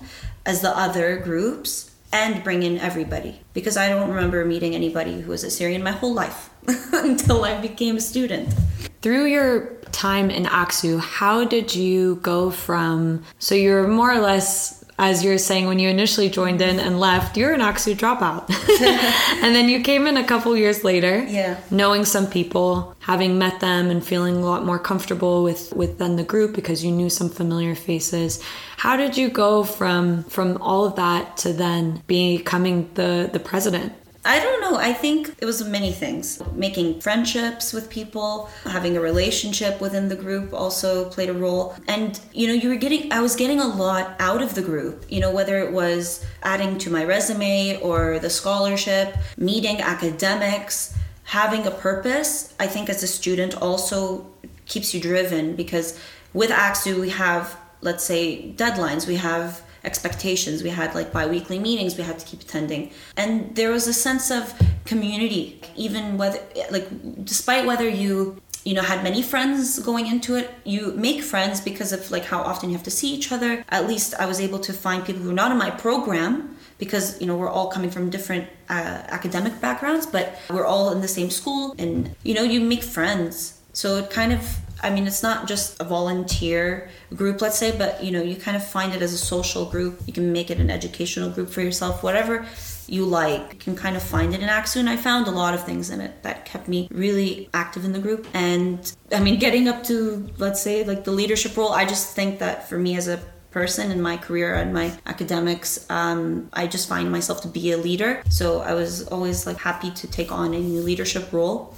as 0.45 0.61
the 0.61 0.77
other 0.77 1.17
groups 1.17 1.91
and 2.13 2.45
bring 2.45 2.63
in 2.63 2.79
everybody 2.79 3.41
because 3.55 3.77
I 3.77 3.89
don't 3.89 4.09
remember 4.09 4.45
meeting 4.45 4.75
anybody 4.75 5.21
who 5.21 5.31
was 5.31 5.43
Assyrian 5.43 5.83
my 5.83 5.91
whole 5.93 6.15
life 6.15 6.51
until 6.93 7.45
I 7.45 7.61
became 7.61 7.97
a 7.97 8.01
student. 8.01 8.55
Through 9.03 9.27
your 9.27 9.75
time 9.91 10.31
in 10.31 10.45
Aksu, 10.45 11.01
how 11.01 11.45
did 11.45 11.75
you 11.75 12.17
go 12.17 12.51
from 12.51 13.25
so 13.39 13.55
you're 13.55 13.89
more 13.89 14.13
or 14.13 14.21
less 14.21 14.84
as 14.99 15.25
you're 15.25 15.39
saying 15.39 15.67
when 15.67 15.79
you 15.79 15.89
initially 15.89 16.29
joined 16.29 16.61
in 16.61 16.79
and 16.79 17.01
left, 17.01 17.37
you're 17.37 17.53
an 17.53 17.61
Aksu 17.61 17.97
dropout. 17.97 18.49
and 19.43 19.55
then 19.55 19.69
you 19.69 19.81
came 19.81 20.07
in 20.07 20.17
a 20.17 20.25
couple 20.25 20.57
years 20.57 20.85
later, 20.85 21.25
yeah. 21.25 21.59
knowing 21.71 22.05
some 22.05 22.29
people, 22.29 22.95
having 23.01 23.37
met 23.39 23.61
them 23.61 23.91
and 23.91 24.05
feeling 24.05 24.37
a 24.37 24.47
lot 24.47 24.65
more 24.65 24.79
comfortable 24.79 25.43
with 25.43 25.73
within 25.75 26.17
the 26.17 26.23
group 26.23 26.55
because 26.55 26.85
you 26.85 26.93
knew 26.93 27.11
some 27.11 27.29
familiar 27.29 27.75
faces. 27.75 28.43
How 28.77 28.97
did 28.97 29.17
you 29.17 29.29
go 29.29 29.65
from 29.65 30.23
from 30.25 30.59
all 30.59 30.85
of 30.85 30.97
that 30.97 31.39
to 31.39 31.53
then 31.53 32.03
becoming 32.07 32.91
the 32.95 33.29
the 33.33 33.41
president? 33.41 33.93
I 34.27 34.41
don't 34.41 34.61
know. 34.63 34.77
I 34.77 34.95
think 34.95 35.35
it 35.39 35.45
was 35.45 35.63
many 35.65 35.93
things. 35.93 36.41
Making 36.55 37.01
friendships 37.01 37.75
with 37.75 37.91
people, 37.91 38.49
having 38.65 38.97
a 38.97 39.01
relationship 39.01 39.81
within 39.83 40.09
the 40.09 40.17
group 40.17 40.55
also 40.55 41.11
played 41.11 41.29
a 41.29 41.35
role. 41.35 41.77
And, 41.89 42.19
you 42.33 42.47
know, 42.49 42.55
you 42.55 42.71
were 42.71 42.77
getting, 42.77 43.13
I 43.13 43.21
was 43.21 43.37
getting 43.37 43.61
a 43.61 43.67
lot 43.67 44.17
out 44.19 44.41
of 44.41 44.55
the 44.55 44.63
group, 44.63 45.05
you 45.11 45.21
know, 45.21 45.31
whether 45.31 45.59
it 45.59 45.73
was 45.73 46.25
adding 46.43 46.79
to 46.79 46.91
my 46.91 47.05
resume 47.05 47.79
or 47.83 48.19
the 48.19 48.31
scholarship, 48.31 49.15
meeting 49.37 49.83
academics, 49.83 50.97
having 51.25 51.67
a 51.67 51.71
purpose. 51.71 52.55
I 52.59 52.67
think 52.67 52.89
as 52.89 53.03
a 53.03 53.07
student 53.07 53.61
also 53.61 54.27
keeps 54.65 54.95
you 54.95 55.01
driven 55.01 55.55
because 55.55 55.99
with 56.33 56.51
AXU, 56.51 56.99
we 56.99 57.11
have, 57.11 57.59
let's 57.83 58.05
say, 58.05 58.53
deadlines. 58.53 59.07
We 59.07 59.17
have 59.17 59.63
expectations. 59.85 60.63
We 60.63 60.71
had 60.71 60.95
like 60.95 61.13
bi-weekly 61.13 61.59
meetings 61.59 61.97
we 61.97 62.05
had 62.05 62.19
to 62.19 62.27
keep 62.27 62.41
attending. 62.43 62.91
And 63.17 63.55
there 63.55 63.71
was 63.71 63.87
a 63.87 63.93
sense 63.93 64.31
of 64.31 64.55
community, 64.85 65.61
even 65.77 66.19
whether 66.19 66.41
like 66.71 66.89
despite 67.25 67.67
whether 67.67 67.89
you 67.89 68.41
you 68.65 68.73
know 68.73 68.83
had 68.83 69.05
many 69.05 69.23
friends 69.23 69.79
going 69.79 70.07
into 70.07 70.37
it 70.37 70.51
you 70.65 70.93
make 70.93 71.23
friends 71.23 71.61
because 71.61 71.93
of 71.93 72.11
like 72.11 72.25
how 72.25 72.41
often 72.41 72.71
you 72.71 72.75
have 72.75 72.85
to 72.85 72.91
see 72.91 73.13
each 73.13 73.31
other 73.31 73.63
at 73.69 73.87
least 73.87 74.15
i 74.15 74.25
was 74.25 74.41
able 74.41 74.59
to 74.59 74.73
find 74.73 75.05
people 75.05 75.23
who 75.23 75.31
are 75.31 75.35
not 75.35 75.53
in 75.53 75.59
my 75.59 75.71
program 75.71 76.57
because 76.79 77.21
you 77.21 77.27
know 77.27 77.37
we're 77.37 77.49
all 77.49 77.69
coming 77.69 77.91
from 77.91 78.09
different 78.09 78.49
uh, 78.71 79.03
academic 79.09 79.61
backgrounds 79.61 80.07
but 80.07 80.39
we're 80.51 80.65
all 80.65 80.93
in 80.93 81.03
the 81.03 81.09
same 81.09 81.31
school 81.31 81.75
and 81.79 82.15
you 82.23 82.33
know 82.33 82.43
you 82.43 82.59
make 82.59 82.83
friends 82.83 83.61
so 83.75 83.97
it 83.97 84.11
kind 84.11 84.33
of 84.33 84.61
I 84.85 84.91
mean, 84.91 85.07
it's 85.07 85.23
not 85.23 85.49
just 85.49 85.81
a 85.81 85.85
volunteer 85.85 86.91
group, 87.15 87.41
let's 87.41 87.57
say, 87.57 87.77
but 87.77 88.05
you 88.05 88.13
know, 88.13 88.23
you 88.23 88.37
kind 88.37 88.55
of 88.55 88.63
find 88.63 88.93
it 88.93 89.01
as 89.01 89.15
a 89.15 89.19
social 89.19 89.65
group. 89.65 89.99
You 90.07 90.13
can 90.13 90.31
make 90.31 90.51
it 90.51 90.59
an 90.59 90.71
educational 90.71 91.31
group 91.31 91.49
for 91.49 91.63
yourself, 91.63 92.03
whatever 92.03 92.45
you 92.87 93.07
like. 93.07 93.55
You 93.55 93.59
can 93.61 93.77
kind 93.77 93.97
of 93.97 94.03
find 94.03 94.35
it 94.35 94.41
in 94.41 94.49
Aksu, 94.49 94.77
and 94.77 94.91
I 94.91 94.99
found 94.99 95.27
a 95.27 95.31
lot 95.31 95.55
of 95.55 95.65
things 95.65 95.89
in 95.89 96.03
it 96.03 96.23
that 96.23 96.45
kept 96.45 96.69
me 96.69 96.89
really 96.91 97.49
active 97.55 97.87
in 97.87 97.93
the 97.93 97.99
group. 97.99 98.27
And 98.35 98.95
I 99.11 99.21
mean, 99.21 99.39
getting 99.39 99.69
up 99.69 99.85
to, 99.85 100.29
let's 100.37 100.61
say, 100.61 100.85
like 100.85 101.05
the 101.05 101.13
leadership 101.13 101.57
role, 101.57 101.73
I 101.73 101.87
just 101.87 102.15
think 102.15 102.41
that 102.41 102.69
for 102.69 102.79
me 102.79 102.97
as 102.97 103.09
a 103.09 103.23
person 103.51 103.91
in 103.91 104.03
my 104.03 104.17
career 104.17 104.53
and 104.57 104.75
my 104.75 104.93
academics 105.07 105.89
um, 105.89 106.49
i 106.55 106.67
just 106.67 106.89
find 106.89 107.09
myself 107.09 107.41
to 107.41 107.47
be 107.47 107.71
a 107.71 107.77
leader 107.77 108.21
so 108.29 108.59
i 108.63 108.75
was 108.75 109.07
always 109.15 109.47
like 109.47 109.57
happy 109.59 109.93
to 109.93 110.09
take 110.09 110.33
on 110.33 110.53
a 110.53 110.59
new 110.59 110.81
leadership 110.81 111.33
role 111.33 111.73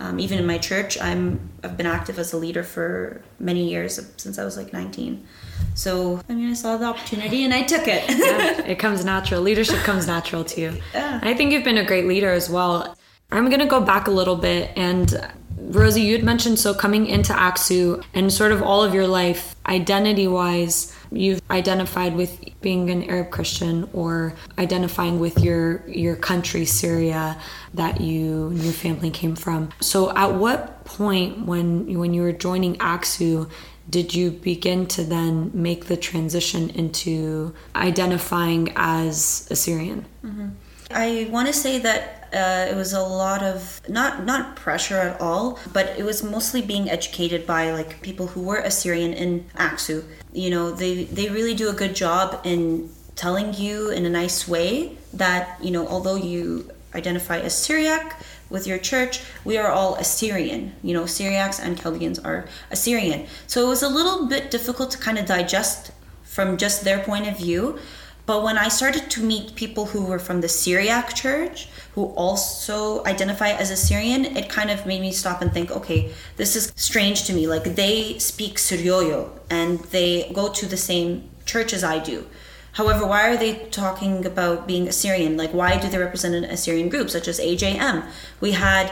um, 0.00 0.18
even 0.18 0.38
in 0.38 0.46
my 0.46 0.58
church, 0.58 1.00
I'm 1.00 1.50
I've 1.62 1.76
been 1.76 1.86
active 1.86 2.18
as 2.18 2.32
a 2.32 2.36
leader 2.36 2.62
for 2.62 3.22
many 3.38 3.70
years 3.70 4.00
since 4.16 4.38
I 4.38 4.44
was 4.44 4.56
like 4.56 4.72
19. 4.72 5.26
So 5.74 6.20
I 6.28 6.34
mean, 6.34 6.50
I 6.50 6.54
saw 6.54 6.76
the 6.76 6.86
opportunity 6.86 7.44
and 7.44 7.54
I 7.54 7.62
took 7.62 7.86
it. 7.86 8.04
yeah, 8.08 8.62
it 8.66 8.78
comes 8.78 9.04
natural. 9.04 9.40
Leadership 9.40 9.78
comes 9.78 10.06
natural 10.06 10.44
to 10.44 10.60
you. 10.60 10.80
Yeah. 10.92 11.20
I 11.22 11.34
think 11.34 11.52
you've 11.52 11.64
been 11.64 11.78
a 11.78 11.84
great 11.84 12.06
leader 12.06 12.30
as 12.30 12.50
well. 12.50 12.96
I'm 13.30 13.48
gonna 13.50 13.66
go 13.66 13.80
back 13.80 14.08
a 14.08 14.10
little 14.10 14.36
bit 14.36 14.70
and 14.76 15.32
Rosie, 15.56 16.02
you 16.02 16.12
had 16.12 16.24
mentioned 16.24 16.58
so 16.58 16.74
coming 16.74 17.06
into 17.06 17.32
Aksu 17.32 18.04
and 18.12 18.32
sort 18.32 18.52
of 18.52 18.62
all 18.62 18.82
of 18.82 18.92
your 18.92 19.06
life, 19.06 19.56
identity 19.66 20.26
wise, 20.28 20.94
you've 21.14 21.40
identified 21.50 22.14
with 22.14 22.38
being 22.60 22.90
an 22.90 23.04
Arab 23.10 23.30
Christian 23.30 23.88
or 23.92 24.34
identifying 24.58 25.18
with 25.20 25.38
your 25.40 25.86
your 25.88 26.16
country, 26.16 26.64
Syria, 26.64 27.40
that 27.74 28.00
you 28.00 28.50
your 28.52 28.72
family 28.72 29.10
came 29.10 29.36
from. 29.36 29.70
So 29.80 30.14
at 30.16 30.34
what 30.34 30.84
point 30.84 31.46
when 31.46 31.98
when 31.98 32.14
you 32.14 32.22
were 32.22 32.32
joining 32.32 32.76
Aksu 32.76 33.50
did 33.88 34.14
you 34.14 34.30
begin 34.30 34.86
to 34.86 35.04
then 35.04 35.50
make 35.52 35.86
the 35.86 35.96
transition 35.96 36.70
into 36.70 37.54
identifying 37.76 38.72
as 38.76 39.46
Assyrian? 39.50 40.06
Mm-hmm. 40.24 40.48
I 40.90 41.28
want 41.30 41.48
to 41.48 41.52
say 41.52 41.78
that 41.80 42.23
uh, 42.34 42.66
it 42.70 42.74
was 42.74 42.92
a 42.92 43.00
lot 43.00 43.42
of 43.42 43.80
not 43.88 44.24
not 44.24 44.56
pressure 44.56 44.98
at 44.98 45.20
all, 45.20 45.58
but 45.72 45.94
it 45.98 46.04
was 46.04 46.22
mostly 46.22 46.60
being 46.60 46.90
educated 46.90 47.46
by 47.46 47.70
like 47.70 48.02
people 48.02 48.26
who 48.28 48.42
were 48.42 48.58
Assyrian 48.58 49.12
in 49.12 49.44
Aksu. 49.56 50.04
You 50.32 50.50
know, 50.50 50.70
they 50.70 51.04
they 51.04 51.28
really 51.28 51.54
do 51.54 51.68
a 51.68 51.72
good 51.72 51.94
job 51.94 52.40
in 52.44 52.90
telling 53.14 53.54
you 53.54 53.90
in 53.90 54.04
a 54.04 54.10
nice 54.10 54.48
way 54.48 54.98
that 55.12 55.58
you 55.62 55.70
know 55.70 55.86
although 55.86 56.16
you 56.16 56.70
identify 56.94 57.38
as 57.38 57.56
Syriac 57.56 58.20
with 58.50 58.66
your 58.66 58.78
church, 58.78 59.22
we 59.44 59.56
are 59.58 59.70
all 59.70 59.94
Assyrian. 59.96 60.74
You 60.82 60.94
know, 60.94 61.04
Syriacs 61.04 61.60
and 61.60 61.80
Chaldeans 61.80 62.18
are 62.18 62.46
Assyrian. 62.70 63.26
So 63.46 63.66
it 63.66 63.68
was 63.68 63.82
a 63.82 63.88
little 63.88 64.26
bit 64.26 64.50
difficult 64.50 64.90
to 64.92 64.98
kind 64.98 65.18
of 65.18 65.26
digest 65.26 65.92
from 66.22 66.56
just 66.56 66.84
their 66.84 67.00
point 67.00 67.26
of 67.26 67.38
view. 67.38 67.78
But 68.26 68.42
when 68.42 68.56
I 68.56 68.68
started 68.68 69.10
to 69.10 69.22
meet 69.22 69.54
people 69.54 69.86
who 69.86 70.06
were 70.06 70.18
from 70.18 70.40
the 70.40 70.48
Syriac 70.48 71.14
church, 71.14 71.68
who 71.94 72.06
also 72.16 73.04
identify 73.04 73.50
as 73.50 73.70
Assyrian, 73.70 74.24
it 74.24 74.48
kind 74.48 74.70
of 74.70 74.84
made 74.84 75.00
me 75.00 75.12
stop 75.12 75.40
and 75.40 75.52
think, 75.52 75.70
okay, 75.70 76.10
this 76.36 76.56
is 76.56 76.72
strange 76.74 77.24
to 77.24 77.32
me. 77.32 77.46
Like 77.46 77.76
they 77.76 78.18
speak 78.18 78.56
Suryoyo 78.56 79.30
and 79.48 79.78
they 79.78 80.30
go 80.32 80.48
to 80.52 80.66
the 80.66 80.76
same 80.76 81.30
church 81.46 81.72
as 81.72 81.84
I 81.84 82.00
do. 82.00 82.26
However, 82.72 83.06
why 83.06 83.28
are 83.28 83.36
they 83.36 83.54
talking 83.70 84.26
about 84.26 84.66
being 84.66 84.88
Assyrian? 84.88 85.36
Like, 85.36 85.54
why 85.54 85.78
do 85.78 85.88
they 85.88 85.98
represent 85.98 86.34
an 86.34 86.44
Assyrian 86.44 86.88
group, 86.88 87.08
such 87.08 87.28
as 87.28 87.38
AJM? 87.38 88.04
We 88.40 88.50
had. 88.50 88.90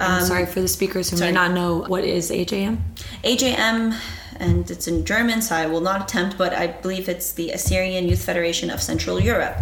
Um, 0.00 0.20
I'm 0.20 0.24
sorry 0.24 0.44
for 0.44 0.60
the 0.60 0.68
speakers 0.68 1.08
who 1.08 1.16
sorry. 1.16 1.32
may 1.32 1.34
not 1.34 1.52
know 1.52 1.84
what 1.84 2.04
is 2.04 2.30
AJM. 2.30 2.76
AJM, 3.24 3.98
and 4.38 4.70
it's 4.70 4.86
in 4.86 5.06
German, 5.06 5.40
so 5.40 5.56
I 5.56 5.64
will 5.64 5.80
not 5.80 6.02
attempt, 6.02 6.36
but 6.36 6.52
I 6.52 6.66
believe 6.66 7.08
it's 7.08 7.32
the 7.32 7.52
Assyrian 7.52 8.06
Youth 8.06 8.22
Federation 8.22 8.68
of 8.68 8.82
Central 8.82 9.18
Europe. 9.18 9.56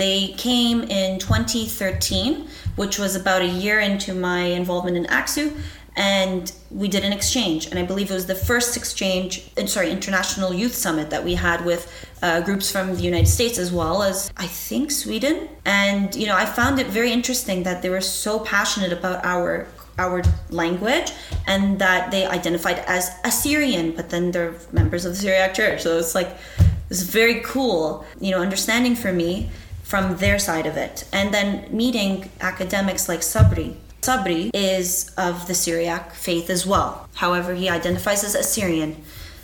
They 0.00 0.28
came 0.38 0.80
in 0.84 1.18
2013, 1.18 2.48
which 2.76 2.98
was 2.98 3.16
about 3.16 3.42
a 3.42 3.46
year 3.46 3.80
into 3.80 4.14
my 4.14 4.44
involvement 4.44 4.96
in 4.96 5.04
AXU, 5.04 5.54
and 5.94 6.50
we 6.70 6.88
did 6.88 7.04
an 7.04 7.12
exchange. 7.12 7.66
And 7.66 7.78
I 7.78 7.82
believe 7.82 8.10
it 8.10 8.14
was 8.14 8.24
the 8.24 8.34
first 8.34 8.78
exchange, 8.78 9.50
uh, 9.58 9.66
sorry, 9.66 9.90
International 9.90 10.54
Youth 10.54 10.74
Summit 10.74 11.10
that 11.10 11.22
we 11.22 11.34
had 11.34 11.66
with 11.66 11.82
uh, 12.22 12.40
groups 12.40 12.72
from 12.72 12.96
the 12.96 13.02
United 13.02 13.26
States 13.28 13.58
as 13.58 13.70
well 13.70 14.02
as 14.02 14.32
I 14.38 14.46
think 14.46 14.90
Sweden. 14.90 15.50
And 15.66 16.14
you 16.14 16.26
know, 16.26 16.34
I 16.34 16.46
found 16.46 16.78
it 16.78 16.86
very 16.86 17.12
interesting 17.12 17.64
that 17.64 17.82
they 17.82 17.90
were 17.90 18.00
so 18.00 18.40
passionate 18.40 18.94
about 18.94 19.22
our 19.22 19.66
our 19.98 20.22
language 20.48 21.12
and 21.46 21.78
that 21.78 22.10
they 22.10 22.24
identified 22.24 22.78
as 22.86 23.10
Assyrian, 23.22 23.92
but 23.94 24.08
then 24.08 24.30
they're 24.30 24.54
members 24.72 25.04
of 25.04 25.12
the 25.12 25.18
Syriac 25.18 25.52
Church. 25.52 25.82
So 25.82 25.98
it's 25.98 26.14
like 26.14 26.38
it's 26.88 27.02
very 27.02 27.40
cool, 27.44 28.06
you 28.18 28.30
know, 28.30 28.40
understanding 28.40 28.96
for 28.96 29.12
me 29.12 29.50
from 29.90 30.18
their 30.18 30.38
side 30.38 30.66
of 30.66 30.76
it. 30.76 31.04
And 31.12 31.34
then 31.34 31.66
meeting 31.76 32.30
academics 32.40 33.08
like 33.08 33.22
Sabri. 33.22 33.74
Sabri 34.02 34.50
is 34.54 35.10
of 35.18 35.48
the 35.48 35.54
Syriac 35.54 36.14
faith 36.14 36.48
as 36.48 36.64
well. 36.64 37.08
However, 37.14 37.54
he 37.54 37.68
identifies 37.68 38.22
as 38.22 38.36
Assyrian. 38.36 39.02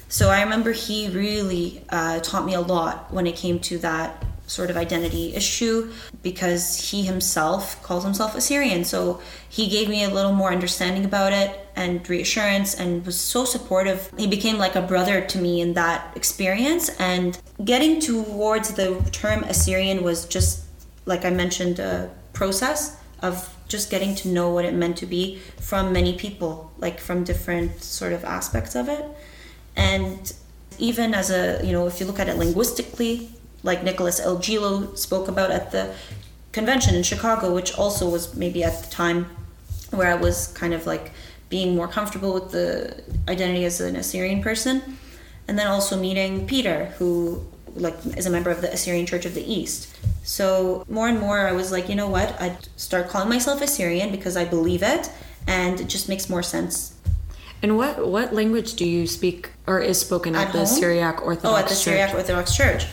So 0.09 0.31
I 0.31 0.41
remember 0.41 0.71
he 0.71 1.09
really 1.09 1.83
uh, 1.89 2.21
taught 2.21 2.47
me 2.47 2.55
a 2.55 2.61
lot 2.61 3.13
when 3.13 3.27
it 3.27 3.35
came 3.35 3.59
to 3.59 3.79
that 3.79 4.25
sort 4.47 4.71
of 4.71 4.77
identity 4.77 5.35
issue 5.35 5.93
because 6.23 6.91
he 6.91 7.03
himself 7.03 7.83
calls 7.83 8.05
himself 8.05 8.35
Assyrian. 8.35 8.85
So 8.85 9.21
he 9.49 9.69
gave 9.69 9.89
me 9.89 10.05
a 10.05 10.11
little 10.11 10.33
more 10.33 10.53
understanding 10.53 11.05
about 11.05 11.33
it 11.33 11.69
and 11.75 12.09
reassurance 12.09 12.75
and 12.75 13.05
was 13.05 13.19
so 13.19 13.45
supportive. 13.45 14.11
He 14.17 14.27
became 14.27 14.57
like 14.57 14.77
a 14.77 14.83
brother 14.83 15.21
to 15.21 15.39
me 15.39 15.61
in 15.61 15.75
that 15.75 16.17
experience. 16.17 16.89
And 17.01 17.39
getting 17.65 18.01
towards 18.01 18.75
the 18.75 19.03
term 19.13 19.43
Assyrian 19.45 20.03
was 20.03 20.27
just, 20.27 20.65
like 21.05 21.25
I 21.25 21.31
mentioned, 21.31 21.79
a 21.79 22.11
process 22.33 22.97
of 23.23 23.53
just 23.69 23.91
getting 23.91 24.15
to 24.15 24.29
know 24.29 24.51
what 24.51 24.65
it 24.65 24.75
meant 24.75 24.97
to 24.99 25.07
be 25.07 25.41
from 25.61 25.93
many 25.93 26.17
people, 26.17 26.73
like 26.79 27.01
from 27.01 27.25
different 27.25 27.83
sort 27.83 28.13
of 28.13 28.25
aspects 28.25 28.77
of 28.77 28.89
it. 28.89 29.05
And 29.75 30.33
even 30.79 31.15
as 31.15 31.31
a, 31.31 31.61
you 31.65 31.73
know, 31.73 31.87
if 31.87 31.99
you 32.01 32.07
look 32.07 32.21
at 32.21 32.29
it 32.29 32.37
linguistically, 32.37 33.31
like 33.67 33.83
Nicholas 33.83 34.21
Al-Jeloo 34.21 34.97
spoke 34.97 35.29
about 35.29 35.51
at 35.51 35.73
the 35.73 35.93
convention 36.53 36.95
in 36.95 37.03
Chicago, 37.03 37.53
which 37.53 37.77
also 37.77 38.09
was 38.09 38.35
maybe 38.35 38.65
at 38.65 38.83
the 38.83 38.91
time 38.91 39.27
where 39.91 40.11
I 40.11 40.15
was 40.15 40.49
kind 40.55 40.73
of 40.73 40.87
like 40.87 41.13
being 41.51 41.77
more 41.77 41.89
comfortable 41.89 42.33
with 42.33 42.51
the 42.53 43.03
identity 43.29 43.65
as 43.65 43.81
an 43.81 43.97
Assyrian 43.97 44.43
person. 44.43 44.99
And 45.49 45.59
then 45.59 45.67
also 45.67 45.97
meeting 45.97 46.47
Peter, 46.47 46.87
who 46.99 47.45
like 47.75 47.95
is 48.17 48.27
a 48.27 48.31
member 48.31 48.51
of 48.51 48.63
the 48.63 48.73
Assyrian 48.73 49.07
Church 49.07 49.27
of 49.27 49.35
the 49.35 49.45
East. 49.59 49.95
So 50.25 50.85
more 50.89 51.09
and 51.09 51.21
more 51.21 51.47
I 51.47 51.53
was 51.53 51.71
like, 51.71 51.89
you 51.89 51.95
know 51.95 52.09
what? 52.09 52.41
I'd 52.41 52.59
start 52.77 53.09
calling 53.09 53.29
myself 53.29 53.61
Assyrian 53.61 54.11
because 54.11 54.37
I 54.37 54.45
believe 54.45 54.83
it 54.83 55.11
and 55.47 55.81
it 55.81 55.89
just 55.89 56.09
makes 56.09 56.29
more 56.29 56.43
sense. 56.43 56.95
And 57.63 57.77
what 57.77 58.07
what 58.09 58.35
language 58.35 58.75
do 58.75 58.85
you 58.89 59.07
speak 59.07 59.51
or 59.67 59.79
is 59.81 60.01
spoken 60.01 60.35
at, 60.35 60.49
At 60.49 60.53
the 60.53 60.59
home? 60.59 60.67
Syriac 60.67 61.23
Orthodox 61.23 61.55
Oh, 61.55 61.57
at 61.57 61.65
the 61.69 61.75
Church? 61.75 61.85
Syriac 61.85 62.15
Orthodox 62.15 62.57
Church. 62.57 62.87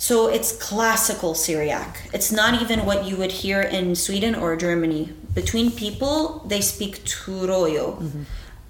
So 0.00 0.28
it's 0.28 0.52
classical 0.52 1.34
Syriac. 1.34 2.08
It's 2.12 2.30
not 2.30 2.62
even 2.62 2.86
what 2.86 3.04
you 3.04 3.16
would 3.16 3.32
hear 3.32 3.60
in 3.60 3.96
Sweden 3.96 4.34
or 4.36 4.56
Germany. 4.56 5.12
Between 5.34 5.72
people, 5.72 6.44
they 6.46 6.60
speak 6.60 7.04
Turoyo. 7.04 8.00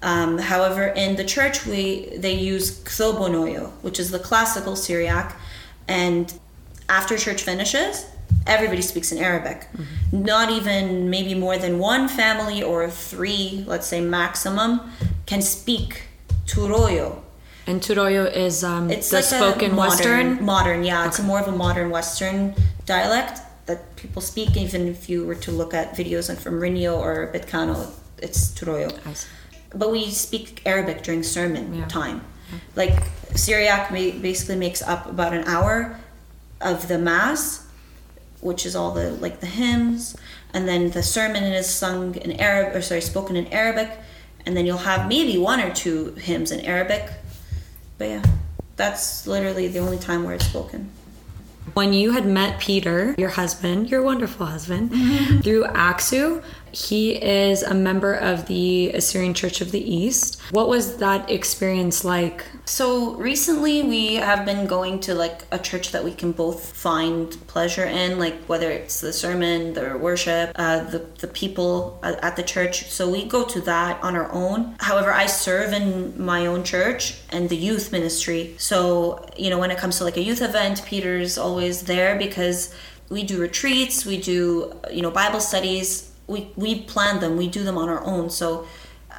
Um, 0.01 0.37
however, 0.39 0.87
in 0.87 1.15
the 1.17 1.23
church, 1.23 1.65
we 1.65 2.17
they 2.17 2.33
use 2.33 2.79
Ktobonoyo, 2.83 3.71
which 3.81 3.99
is 3.99 4.09
the 4.11 4.19
classical 4.19 4.75
Syriac. 4.75 5.35
And 5.87 6.33
after 6.87 7.15
church 7.17 7.43
finishes, 7.43 8.05
everybody 8.47 8.81
speaks 8.81 9.11
in 9.11 9.19
Arabic. 9.19 9.67
Not 10.11 10.49
even 10.49 11.09
maybe 11.09 11.35
more 11.35 11.57
than 11.57 11.77
one 11.77 12.07
family 12.07 12.63
or 12.63 12.89
three, 12.89 13.63
let's 13.67 13.87
say 13.87 14.01
maximum, 14.01 14.81
can 15.27 15.41
speak 15.41 16.03
Turoyo. 16.47 17.21
And 17.69 17.81
Turoyo 17.81 18.25
is 18.35 18.63
um, 18.63 18.89
It's 18.89 19.11
the 19.11 19.17
like 19.17 19.25
spoken 19.25 19.75
modern, 19.75 19.77
Western. 19.77 20.43
Modern, 20.43 20.83
yeah. 20.83 21.05
It's 21.05 21.21
more 21.21 21.39
of 21.39 21.47
a 21.47 21.51
modern 21.51 21.91
Western 21.91 22.55
dialect 22.87 23.41
that 23.67 23.95
people 23.95 24.23
speak. 24.23 24.57
Even 24.57 24.87
if 24.87 25.07
you 25.07 25.23
were 25.23 25.35
to 25.35 25.51
look 25.51 25.75
at 25.75 25.93
videos 25.93 26.35
from 26.35 26.59
Rinio 26.59 26.97
or 26.97 27.31
Betkano, 27.31 27.91
it's 28.17 28.49
Turoyo. 28.57 28.89
But 29.75 29.91
we 29.91 30.09
speak 30.09 30.63
Arabic 30.65 31.03
during 31.03 31.21
sermon 31.21 31.75
Yeah. 31.75 31.85
time. 31.85 32.21
Like 32.75 33.03
Syriac 33.35 33.91
basically 33.91 34.55
makes 34.55 34.81
up 34.81 35.05
about 35.07 35.33
an 35.35 35.43
hour 35.43 35.99
of 36.59 36.87
the 36.87 36.97
mass, 36.97 37.67
which 38.41 38.65
is 38.65 38.75
all 38.75 38.91
the 38.99 39.11
like 39.11 39.41
the 39.41 39.51
hymns, 39.61 40.17
and 40.55 40.67
then 40.67 40.89
the 40.89 41.03
sermon 41.03 41.43
is 41.43 41.67
sung 41.69 42.15
in 42.15 42.31
Arab 42.39 42.75
or 42.75 42.81
sorry, 42.81 43.01
spoken 43.01 43.35
in 43.35 43.45
Arabic, 43.53 43.91
and 44.43 44.57
then 44.57 44.65
you'll 44.65 44.85
have 44.91 45.07
maybe 45.07 45.37
one 45.37 45.59
or 45.61 45.71
two 45.71 46.15
hymns 46.17 46.49
in 46.51 46.61
Arabic. 46.61 47.03
But 47.99 48.07
yeah, 48.07 48.23
that's 48.77 49.27
literally 49.27 49.67
the 49.67 49.79
only 49.79 49.99
time 49.99 50.23
where 50.23 50.33
it's 50.33 50.45
spoken. 50.45 50.89
When 51.73 51.93
you 51.93 52.11
had 52.11 52.25
met 52.25 52.59
Peter, 52.59 53.15
your 53.17 53.29
husband, 53.29 53.89
your 53.89 54.01
wonderful 54.01 54.45
husband, 54.45 54.91
through 55.43 55.65
Aksu, 55.65 56.43
he 56.71 57.13
is 57.13 57.63
a 57.63 57.73
member 57.73 58.13
of 58.13 58.47
the 58.47 58.91
Assyrian 58.91 59.33
Church 59.33 59.61
of 59.61 59.71
the 59.71 59.79
East. 59.79 60.39
What 60.51 60.69
was 60.69 60.97
that 60.97 61.29
experience 61.29 62.05
like? 62.05 62.45
So 62.65 63.15
recently 63.15 63.81
we 63.81 64.15
have 64.15 64.45
been 64.45 64.67
going 64.67 64.99
to 65.01 65.15
like 65.15 65.41
a 65.51 65.57
church 65.57 65.91
that 65.91 66.03
we 66.03 66.13
can 66.13 66.31
both 66.31 66.71
find 66.75 67.31
pleasure 67.47 67.85
in, 67.85 68.19
like 68.19 68.35
whether 68.45 68.69
it's 68.69 69.01
the 69.01 69.11
sermon, 69.11 69.73
the 69.73 69.97
worship, 69.97 70.51
uh, 70.55 70.83
the 70.83 70.99
the 71.19 71.27
people 71.27 71.99
at, 72.03 72.23
at 72.23 72.35
the 72.35 72.43
church. 72.43 72.89
So 72.89 73.09
we 73.09 73.25
go 73.25 73.43
to 73.45 73.61
that 73.61 74.01
on 74.03 74.15
our 74.15 74.31
own. 74.31 74.75
However, 74.79 75.11
I 75.11 75.25
serve 75.25 75.73
in 75.73 76.23
my 76.23 76.45
own 76.45 76.63
church 76.63 77.19
and 77.29 77.49
the 77.49 77.57
youth 77.57 77.91
ministry. 77.91 78.55
So 78.57 79.25
you 79.35 79.49
know 79.49 79.57
when 79.57 79.71
it 79.71 79.79
comes 79.79 79.97
to 79.97 80.03
like 80.03 80.17
a 80.17 80.23
youth 80.23 80.41
event, 80.41 80.83
Peter's 80.85 81.37
always 81.37 81.58
there 81.83 82.17
because 82.17 82.73
we 83.09 83.23
do 83.23 83.39
retreats, 83.39 84.05
we 84.05 84.19
do 84.19 84.73
you 84.91 85.01
know 85.01 85.11
Bible 85.11 85.39
studies. 85.39 86.11
We 86.27 86.51
we 86.55 86.81
plan 86.81 87.19
them, 87.19 87.37
we 87.37 87.47
do 87.47 87.63
them 87.63 87.77
on 87.77 87.89
our 87.89 88.03
own. 88.03 88.29
So 88.29 88.67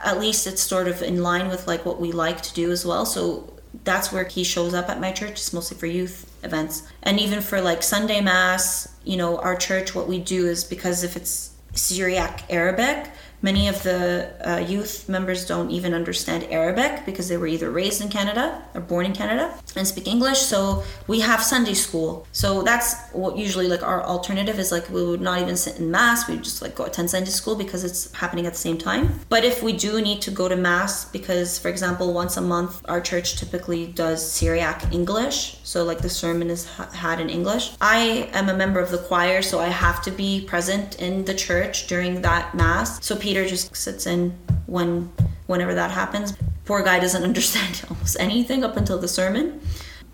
at 0.05 0.19
least 0.19 0.47
it's 0.47 0.63
sort 0.63 0.89
of 0.89 1.03
in 1.03 1.23
line 1.23 1.49
with 1.49 1.67
like 1.67 1.85
what 1.85 2.01
we 2.01 2.13
like 2.13 2.41
to 2.43 2.55
do 2.55 2.71
as 2.71 2.87
well. 2.87 3.05
So 3.05 3.53
that's 3.85 4.13
where 4.13 4.25
he 4.25 4.45
shows 4.45 4.75
up 4.75 4.89
at 4.89 5.01
my 5.01 5.13
church. 5.13 5.33
It's 5.33 5.53
mostly 5.53 5.77
for 5.77 5.87
youth 5.87 6.31
events. 6.43 6.83
And 7.03 7.21
even 7.21 7.41
for 7.41 7.61
like 7.61 7.83
Sunday 7.83 8.21
mass, 8.21 8.89
you 9.05 9.17
know, 9.17 9.39
our 9.39 9.57
church 9.57 9.95
what 9.95 10.09
we 10.09 10.19
do 10.19 10.47
is 10.47 10.65
because 10.65 11.05
if 11.05 11.17
it's 11.17 11.51
Syriac 11.75 12.45
Arabic, 12.51 13.11
many 13.43 13.69
of 13.69 13.83
the 13.83 14.33
uh, 14.49 14.59
youth 14.59 15.09
members 15.09 15.47
don't 15.47 15.71
even 15.71 15.95
understand 15.95 16.45
Arabic 16.51 17.05
because 17.07 17.29
they 17.29 17.37
were 17.37 17.47
either 17.47 17.71
raised 17.71 18.01
in 18.03 18.09
Canada 18.09 18.63
or 18.75 18.81
born 18.81 19.07
in 19.07 19.13
Canada 19.13 19.55
and 19.77 19.87
speak 19.87 20.07
English. 20.07 20.39
So 20.39 20.83
we 21.07 21.21
have 21.21 21.43
Sunday 21.43 21.75
school. 21.75 22.27
So 22.33 22.63
that's 22.63 22.95
what 23.13 23.37
usually 23.37 23.69
like 23.69 23.83
our 23.83 24.03
alternative 24.03 24.59
is 24.59 24.73
like 24.73 24.89
we 24.91 25.05
would 25.05 25.21
not 25.21 25.41
even 25.41 25.57
sit 25.57 25.79
in 25.79 25.91
mass. 25.91 26.29
We 26.29 26.37
just 26.37 26.63
like 26.63 26.75
go 26.75 26.85
attend 26.85 27.11
Sunday 27.11 27.31
school 27.31 27.57
because 27.57 27.85
it's 27.85 28.13
happening 28.13 28.47
at 28.47 28.53
the 28.53 28.59
same 28.59 28.79
time. 28.79 29.21
But 29.29 29.45
if 29.45 29.63
we 29.63 29.73
do 29.73 30.01
need 30.01 30.21
to 30.23 30.31
go 30.31 30.49
to 30.49 30.57
mass 30.57 31.05
because 31.05 31.59
for 31.59 31.69
example 31.69 32.13
once 32.13 32.37
a 32.37 32.41
month 32.41 32.83
our 32.89 33.01
church 33.01 33.37
typically 33.37 33.87
does 33.87 34.21
Syriac 34.31 34.93
English. 34.93 35.60
So 35.71 35.85
like 35.85 36.01
the 36.01 36.11
sermon 36.11 36.51
is 36.51 36.67
ha- 36.67 36.91
had 36.91 37.21
in 37.21 37.31
English. 37.31 37.71
I 37.81 38.29
am 38.33 38.49
a 38.49 38.55
member 38.55 38.81
of 38.81 38.91
the 38.91 38.99
choir 38.99 39.41
so 39.41 39.61
I 39.61 39.69
have 39.69 40.03
to 40.03 40.11
be 40.11 40.45
present 40.45 41.01
in 41.01 41.25
the 41.27 41.33
church 41.33 41.87
during 41.87 42.23
that 42.23 42.57
mass. 42.57 42.99
So 43.07 43.15
Peter 43.15 43.47
just 43.47 43.77
sits 43.77 44.05
in 44.05 44.37
when 44.67 45.13
whenever 45.47 45.73
that 45.75 45.93
happens. 45.93 46.35
Poor 46.65 46.83
guy 46.83 46.99
doesn't 46.99 47.23
understand 47.31 47.85
almost 47.89 48.17
anything 48.19 48.65
up 48.65 48.77
until 48.77 48.99
the 48.99 49.07
sermon, 49.07 49.61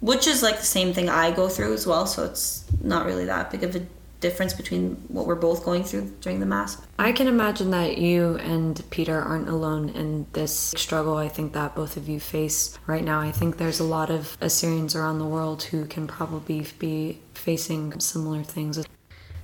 which 0.02 0.26
is 0.26 0.42
like 0.42 0.58
the 0.58 0.72
same 0.78 0.92
thing 0.92 1.08
I 1.08 1.30
go 1.30 1.48
through 1.48 1.72
as 1.72 1.86
well. 1.86 2.04
So 2.04 2.24
it's 2.26 2.66
not 2.82 3.06
really 3.06 3.24
that 3.24 3.50
big 3.50 3.64
of 3.64 3.74
a 3.76 3.80
difference 4.28 4.54
between 4.54 4.96
what 5.08 5.26
we're 5.26 5.34
both 5.48 5.64
going 5.64 5.84
through 5.84 6.06
during 6.20 6.40
the 6.40 6.46
mass. 6.46 6.70
I 6.98 7.12
can 7.12 7.28
imagine 7.28 7.70
that 7.70 7.98
you 7.98 8.36
and 8.38 8.82
Peter 8.90 9.20
aren't 9.20 9.48
alone 9.48 9.90
in 9.90 10.26
this 10.32 10.74
struggle. 10.76 11.16
I 11.16 11.28
think 11.28 11.52
that 11.52 11.74
both 11.74 11.96
of 11.96 12.08
you 12.08 12.18
face 12.18 12.76
right 12.86 13.04
now. 13.04 13.20
I 13.20 13.30
think 13.30 13.56
there's 13.56 13.80
a 13.80 13.84
lot 13.84 14.10
of 14.10 14.36
Assyrians 14.40 14.96
around 14.96 15.18
the 15.18 15.26
world 15.36 15.62
who 15.64 15.86
can 15.86 16.06
probably 16.06 16.66
be 16.78 17.20
facing 17.34 18.00
similar 18.00 18.42
things. 18.42 18.84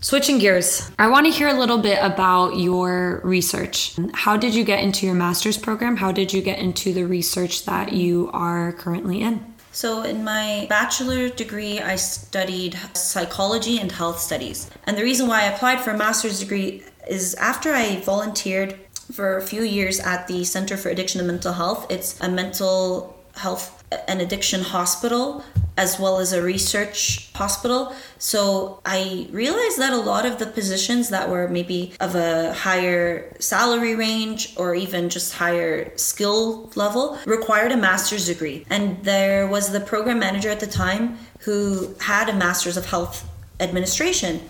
Switching 0.00 0.40
gears, 0.40 0.90
I 0.98 1.06
want 1.06 1.26
to 1.26 1.32
hear 1.32 1.46
a 1.46 1.54
little 1.54 1.78
bit 1.78 2.00
about 2.02 2.58
your 2.58 3.20
research. 3.22 3.94
How 4.14 4.36
did 4.36 4.52
you 4.52 4.64
get 4.64 4.82
into 4.82 5.06
your 5.06 5.14
master's 5.14 5.56
program? 5.56 5.96
How 5.96 6.10
did 6.10 6.32
you 6.32 6.42
get 6.42 6.58
into 6.58 6.92
the 6.92 7.04
research 7.04 7.66
that 7.66 7.92
you 7.92 8.28
are 8.32 8.72
currently 8.72 9.22
in? 9.22 9.51
So, 9.74 10.02
in 10.02 10.22
my 10.22 10.66
bachelor 10.68 11.30
degree, 11.30 11.80
I 11.80 11.96
studied 11.96 12.78
psychology 12.92 13.78
and 13.78 13.90
health 13.90 14.20
studies. 14.20 14.70
And 14.84 14.98
the 14.98 15.02
reason 15.02 15.26
why 15.26 15.40
I 15.40 15.52
applied 15.52 15.80
for 15.80 15.90
a 15.90 15.96
master's 15.96 16.40
degree 16.40 16.82
is 17.08 17.34
after 17.36 17.72
I 17.72 17.96
volunteered 18.00 18.78
for 19.10 19.38
a 19.38 19.42
few 19.42 19.62
years 19.62 19.98
at 19.98 20.28
the 20.28 20.44
Center 20.44 20.76
for 20.76 20.90
Addiction 20.90 21.20
and 21.20 21.26
Mental 21.26 21.54
Health, 21.54 21.90
it's 21.90 22.20
a 22.20 22.28
mental 22.28 23.18
health 23.36 23.82
and 24.06 24.20
addiction 24.20 24.60
hospital 24.60 25.42
as 25.78 25.98
well 25.98 26.18
as 26.18 26.34
a 26.34 26.42
research 26.42 27.30
hospital. 27.34 27.94
So 28.18 28.80
I 28.84 29.26
realized 29.30 29.78
that 29.78 29.92
a 29.94 29.96
lot 29.96 30.26
of 30.26 30.38
the 30.38 30.46
positions 30.46 31.08
that 31.08 31.30
were 31.30 31.48
maybe 31.48 31.94
of 31.98 32.14
a 32.14 32.52
higher 32.52 33.34
salary 33.40 33.94
range 33.94 34.52
or 34.58 34.74
even 34.74 35.08
just 35.08 35.32
higher 35.32 35.96
skill 35.96 36.70
level 36.74 37.18
required 37.24 37.72
a 37.72 37.76
master's 37.76 38.26
degree. 38.26 38.66
And 38.68 39.02
there 39.02 39.46
was 39.46 39.72
the 39.72 39.80
program 39.80 40.18
manager 40.18 40.50
at 40.50 40.60
the 40.60 40.66
time 40.66 41.18
who 41.40 41.94
had 42.00 42.28
a 42.28 42.34
master's 42.34 42.76
of 42.76 42.86
health 42.86 43.26
administration. 43.58 44.42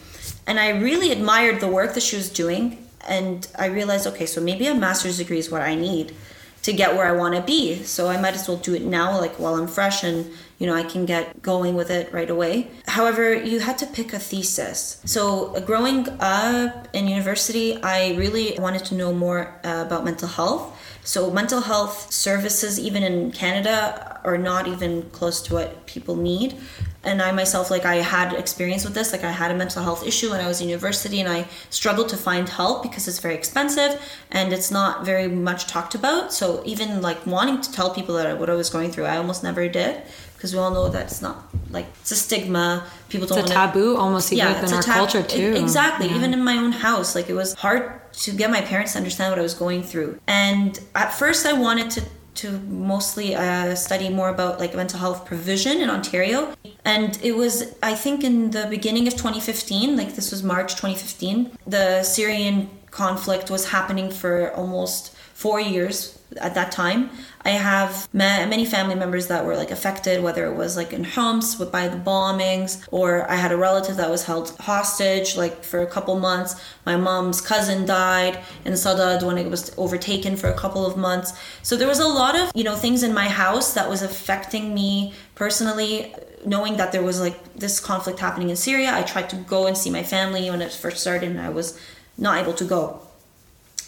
And 0.46 0.58
I 0.58 0.70
really 0.70 1.12
admired 1.12 1.60
the 1.60 1.68
work 1.68 1.94
that 1.94 2.02
she 2.02 2.16
was 2.16 2.30
doing. 2.30 2.84
And 3.06 3.46
I 3.56 3.66
realized, 3.66 4.08
okay, 4.08 4.26
so 4.26 4.40
maybe 4.40 4.66
a 4.66 4.74
master's 4.74 5.18
degree 5.18 5.38
is 5.38 5.50
what 5.50 5.62
I 5.62 5.76
need. 5.76 6.14
to 6.62 6.72
get 6.72 6.94
where 6.94 7.06
I 7.06 7.12
want 7.12 7.34
to 7.34 7.42
be. 7.42 7.82
So 7.82 8.08
I 8.08 8.20
might 8.20 8.34
as 8.34 8.48
well 8.48 8.56
do 8.56 8.74
it 8.74 8.82
now, 8.82 9.18
like 9.18 9.34
while 9.38 9.56
I'm 9.56 9.66
fresh 9.66 10.04
and 10.04 10.30
you 10.62 10.68
know 10.68 10.76
I 10.76 10.84
can 10.84 11.04
get 11.06 11.42
going 11.42 11.74
with 11.74 11.90
it 11.90 12.12
right 12.12 12.30
away. 12.30 12.68
However, 12.86 13.34
you 13.34 13.58
had 13.58 13.78
to 13.78 13.86
pick 13.86 14.12
a 14.12 14.20
thesis. 14.20 15.00
So 15.04 15.60
growing 15.70 16.08
up 16.20 16.86
in 16.92 17.08
university, 17.08 17.82
I 17.82 18.14
really 18.14 18.56
wanted 18.60 18.84
to 18.90 18.94
know 18.94 19.12
more 19.12 19.40
uh, 19.64 19.82
about 19.86 20.04
mental 20.04 20.28
health. 20.28 20.62
So 21.02 21.32
mental 21.32 21.62
health 21.62 22.12
services, 22.12 22.78
even 22.78 23.02
in 23.02 23.32
Canada, 23.32 24.20
are 24.22 24.38
not 24.38 24.68
even 24.68 25.10
close 25.10 25.42
to 25.46 25.54
what 25.54 25.84
people 25.86 26.14
need 26.14 26.54
and 27.04 27.20
I 27.20 27.32
myself 27.32 27.70
like 27.70 27.84
I 27.84 27.96
had 27.96 28.32
experience 28.32 28.84
with 28.84 28.94
this 28.94 29.12
like 29.12 29.24
I 29.24 29.32
had 29.32 29.50
a 29.50 29.54
mental 29.54 29.82
health 29.82 30.06
issue 30.06 30.30
when 30.30 30.40
I 30.40 30.48
was 30.48 30.60
in 30.60 30.68
university 30.68 31.20
and 31.20 31.28
I 31.28 31.46
struggled 31.70 32.08
to 32.10 32.16
find 32.16 32.48
help 32.48 32.82
because 32.82 33.08
it's 33.08 33.18
very 33.18 33.34
expensive 33.34 34.00
and 34.30 34.52
it's 34.52 34.70
not 34.70 35.04
very 35.04 35.28
much 35.28 35.66
talked 35.66 35.94
about. 35.94 36.32
So 36.32 36.62
even 36.64 37.02
like 37.02 37.26
wanting 37.26 37.60
to 37.60 37.72
tell 37.72 37.92
people 37.94 38.14
that 38.16 38.38
what 38.38 38.48
I 38.50 38.54
was 38.54 38.70
going 38.70 38.90
through 38.92 39.04
I 39.06 39.16
almost 39.16 39.42
never 39.42 39.68
did 39.68 40.02
because 40.34 40.52
we 40.52 40.58
all 40.58 40.70
know 40.72 40.88
that 40.88 41.02
it's 41.06 41.22
not 41.22 41.36
like 41.70 41.86
it's 42.00 42.10
a 42.12 42.16
stigma. 42.16 42.84
People 43.08 43.26
don't 43.26 43.38
it's 43.38 43.50
a 43.50 43.54
wanna, 43.54 43.66
taboo 43.72 43.96
almost 43.96 44.32
even 44.32 44.46
yeah, 44.46 44.66
in 44.66 44.72
our 44.72 44.82
tab- 44.82 44.94
culture 44.94 45.22
too. 45.22 45.54
exactly 45.56 46.08
Yeah. 46.08 46.16
even 46.16 46.32
in 46.34 46.42
my 46.44 46.56
own 46.56 46.72
house 46.72 47.14
like 47.14 47.28
it 47.28 47.34
was 47.34 47.54
hard 47.54 48.00
to 48.12 48.30
get 48.32 48.50
my 48.50 48.60
parents 48.60 48.92
to 48.92 48.98
understand 48.98 49.32
what 49.32 49.38
I 49.38 49.42
was 49.42 49.54
going 49.54 49.82
through. 49.82 50.20
And 50.26 50.78
at 50.94 51.12
first 51.14 51.46
I 51.46 51.52
wanted 51.54 51.90
to 51.92 52.02
to 52.34 52.58
mostly 52.60 53.34
uh, 53.34 53.74
study 53.74 54.08
more 54.08 54.28
about 54.28 54.58
like 54.58 54.74
mental 54.74 54.98
health 54.98 55.24
provision 55.26 55.80
in 55.80 55.90
Ontario. 55.90 56.54
And 56.84 57.18
it 57.22 57.36
was, 57.36 57.74
I 57.82 57.94
think, 57.94 58.24
in 58.24 58.50
the 58.50 58.66
beginning 58.68 59.06
of 59.06 59.14
2015, 59.14 59.96
like 59.96 60.14
this 60.14 60.30
was 60.30 60.42
March 60.42 60.72
2015, 60.72 61.56
the 61.66 62.02
Syrian 62.02 62.70
conflict 62.90 63.50
was 63.50 63.70
happening 63.70 64.10
for 64.10 64.52
almost 64.54 65.14
four 65.34 65.60
years 65.60 66.18
at 66.40 66.54
that 66.54 66.72
time. 66.72 67.10
I 67.44 67.50
have 67.50 68.08
ma- 68.12 68.46
many 68.46 68.64
family 68.64 68.94
members 68.94 69.26
that 69.26 69.44
were 69.44 69.56
like 69.56 69.70
affected, 69.70 70.22
whether 70.22 70.46
it 70.46 70.54
was 70.54 70.76
like 70.76 70.92
in 70.92 71.04
Homs 71.04 71.58
with- 71.58 71.72
by 71.72 71.88
the 71.88 71.96
bombings, 71.96 72.78
or 72.90 73.30
I 73.30 73.36
had 73.36 73.52
a 73.52 73.56
relative 73.56 73.96
that 73.96 74.10
was 74.10 74.24
held 74.24 74.56
hostage 74.60 75.36
like 75.36 75.64
for 75.64 75.80
a 75.80 75.86
couple 75.86 76.18
months. 76.18 76.54
My 76.86 76.96
mom's 76.96 77.40
cousin 77.40 77.84
died 77.86 78.38
in 78.64 78.72
Sadad 78.74 79.22
when 79.22 79.38
it 79.38 79.50
was 79.50 79.72
overtaken 79.76 80.36
for 80.36 80.48
a 80.48 80.54
couple 80.54 80.86
of 80.86 80.96
months. 80.96 81.32
So 81.62 81.76
there 81.76 81.88
was 81.88 81.98
a 82.00 82.08
lot 82.08 82.34
of 82.38 82.50
you 82.54 82.64
know 82.64 82.76
things 82.76 83.02
in 83.02 83.12
my 83.12 83.28
house 83.28 83.72
that 83.74 83.88
was 83.88 84.02
affecting 84.02 84.74
me 84.74 85.14
personally. 85.34 86.14
Knowing 86.44 86.76
that 86.76 86.90
there 86.90 87.04
was 87.04 87.20
like 87.20 87.38
this 87.54 87.78
conflict 87.78 88.18
happening 88.18 88.50
in 88.50 88.56
Syria, 88.56 88.90
I 88.92 89.02
tried 89.02 89.30
to 89.30 89.36
go 89.36 89.66
and 89.68 89.78
see 89.78 89.90
my 89.90 90.02
family 90.02 90.50
when 90.50 90.60
it 90.60 90.72
first 90.72 90.98
started, 91.00 91.30
and 91.30 91.40
I 91.40 91.50
was 91.50 91.78
not 92.18 92.36
able 92.42 92.52
to 92.54 92.64
go. 92.64 93.00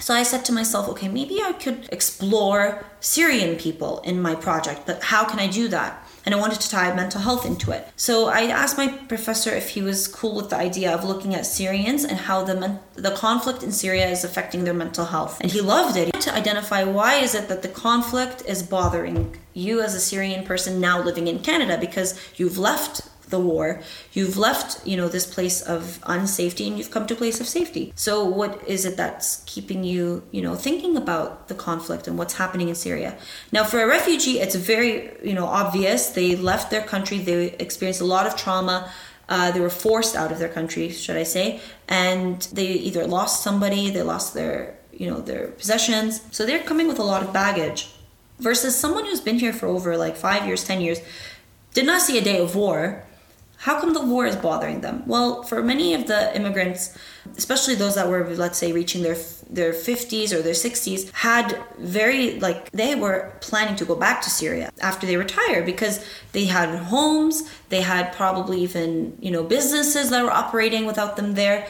So 0.05 0.13
I 0.13 0.23
said 0.23 0.45
to 0.45 0.53
myself, 0.53 0.87
okay, 0.91 1.09
maybe 1.09 1.41
I 1.43 1.55
could 1.55 1.89
explore 1.91 2.85
Syrian 3.01 3.57
people 3.57 4.01
in 4.01 4.21
my 4.21 4.35
project, 4.35 4.83
but 4.85 5.03
how 5.03 5.25
can 5.25 5.39
I 5.39 5.47
do 5.47 5.67
that? 5.69 6.07
And 6.27 6.35
I 6.35 6.39
wanted 6.39 6.61
to 6.61 6.69
tie 6.69 6.95
mental 6.95 7.23
health 7.23 7.47
into 7.47 7.71
it. 7.71 7.89
So 7.97 8.27
I 8.27 8.43
asked 8.49 8.77
my 8.77 8.89
professor 8.89 9.49
if 9.55 9.71
he 9.71 9.81
was 9.81 10.07
cool 10.07 10.35
with 10.35 10.51
the 10.51 10.57
idea 10.57 10.95
of 10.95 11.05
looking 11.05 11.35
at 11.35 11.47
Syrians 11.47 12.05
and 12.05 12.19
how 12.19 12.45
the 12.45 12.55
men- 12.55 12.81
the 12.97 13.13
conflict 13.13 13.63
in 13.63 13.73
Syria 13.73 14.07
is 14.11 14.25
affecting 14.25 14.65
their 14.65 14.75
mental 14.75 15.07
health. 15.07 15.41
And 15.41 15.51
he 15.51 15.63
loved 15.63 15.97
it. 15.97 16.13
To 16.21 16.35
identify 16.35 16.85
why 16.85 17.15
is 17.15 17.35
it 17.35 17.49
that 17.49 17.63
the 17.63 17.69
conflict 17.69 18.43
is 18.47 18.63
bothering 18.63 19.39
you 19.55 19.81
as 19.81 19.95
a 19.95 20.01
Syrian 20.01 20.45
person 20.45 20.81
now 20.81 21.03
living 21.03 21.29
in 21.29 21.39
Canada 21.39 21.79
because 21.81 22.21
you've 22.37 22.59
left 22.59 23.01
the 23.37 23.43
war 23.53 23.67
you've 24.17 24.37
left 24.47 24.69
you 24.91 24.97
know 24.99 25.09
this 25.17 25.27
place 25.37 25.59
of 25.75 25.81
unsafety 26.17 26.65
and 26.69 26.75
you've 26.79 26.93
come 26.97 27.07
to 27.09 27.15
a 27.15 27.21
place 27.23 27.39
of 27.43 27.47
safety. 27.59 27.85
So 28.07 28.13
what 28.41 28.53
is 28.75 28.81
it 28.89 28.95
that's 29.03 29.29
keeping 29.53 29.81
you 29.93 30.05
you 30.37 30.43
know 30.47 30.55
thinking 30.67 30.95
about 31.03 31.29
the 31.51 31.57
conflict 31.69 32.05
and 32.09 32.15
what's 32.19 32.37
happening 32.43 32.69
in 32.73 32.77
syria? 32.87 33.11
Now 33.57 33.65
for 33.71 33.79
a 33.83 33.89
refugee 33.97 34.37
it's 34.45 34.57
very 34.75 34.95
you 35.31 35.35
know 35.39 35.49
obvious. 35.63 36.01
They 36.19 36.31
left 36.53 36.67
their 36.73 36.85
country 36.95 37.17
they 37.19 37.39
experienced 37.67 38.03
a 38.09 38.11
lot 38.17 38.25
of 38.29 38.33
trauma. 38.45 38.79
Uh, 39.35 39.51
they 39.55 39.63
were 39.67 39.77
forced 39.87 40.15
out 40.21 40.31
of 40.35 40.39
their 40.39 40.53
country 40.59 40.87
should 40.91 41.19
i 41.25 41.27
say 41.37 41.47
and 41.89 42.37
they 42.59 42.71
either 42.89 43.05
lost 43.19 43.43
somebody 43.47 43.83
they 43.89 44.05
lost 44.15 44.29
their 44.35 44.57
you 45.01 45.07
know 45.11 45.21
their 45.31 45.49
possessions. 45.61 46.11
So 46.31 46.41
they're 46.47 46.63
coming 46.71 46.89
with 46.89 46.99
a 46.99 47.09
lot 47.13 47.23
of 47.23 47.33
baggage 47.33 47.81
versus 48.39 48.77
someone 48.77 49.05
who's 49.05 49.21
been 49.21 49.39
here 49.39 49.53
for 49.53 49.67
over 49.67 49.97
like 49.97 50.17
five 50.17 50.47
years 50.47 50.65
ten 50.65 50.81
years 50.81 50.99
did 51.73 51.87
not 51.87 52.01
see 52.01 52.17
a 52.19 52.23
day 52.23 52.39
of 52.39 52.55
war 52.55 53.05
how 53.65 53.81
come 53.81 53.95
the 53.95 54.05
war 54.05 54.27
is 54.27 54.37
bothering 54.37 54.83
them? 54.83 55.03
Well, 55.07 55.43
for 55.43 55.63
many 55.63 55.95
of 55.95 56.07
the 56.07 56.37
immigrants, 56.37 56.95
especially 57.39 57.75
those 57.75 57.95
that 57.95 58.09
were, 58.11 58.29
let's 58.35 58.59
say, 58.59 58.73
reaching 58.73 59.03
their 59.03 59.17
their 59.49 59.73
50s 59.73 60.35
or 60.35 60.43
their 60.43 60.53
60s, 60.53 61.11
had 61.13 61.59
very 61.79 62.39
like 62.41 62.71
they 62.73 62.95
were 62.95 63.33
planning 63.41 63.75
to 63.77 63.87
go 63.87 63.95
back 63.95 64.21
to 64.25 64.29
Syria 64.29 64.71
after 64.83 65.07
they 65.07 65.17
retire 65.17 65.63
because 65.63 66.05
they 66.33 66.45
had 66.45 66.69
homes, 66.79 67.43
they 67.71 67.81
had 67.81 68.13
probably 68.13 68.61
even 68.61 69.17
you 69.19 69.31
know 69.31 69.43
businesses 69.43 70.11
that 70.11 70.23
were 70.23 70.37
operating 70.43 70.85
without 70.85 71.17
them 71.17 71.33
there 71.33 71.67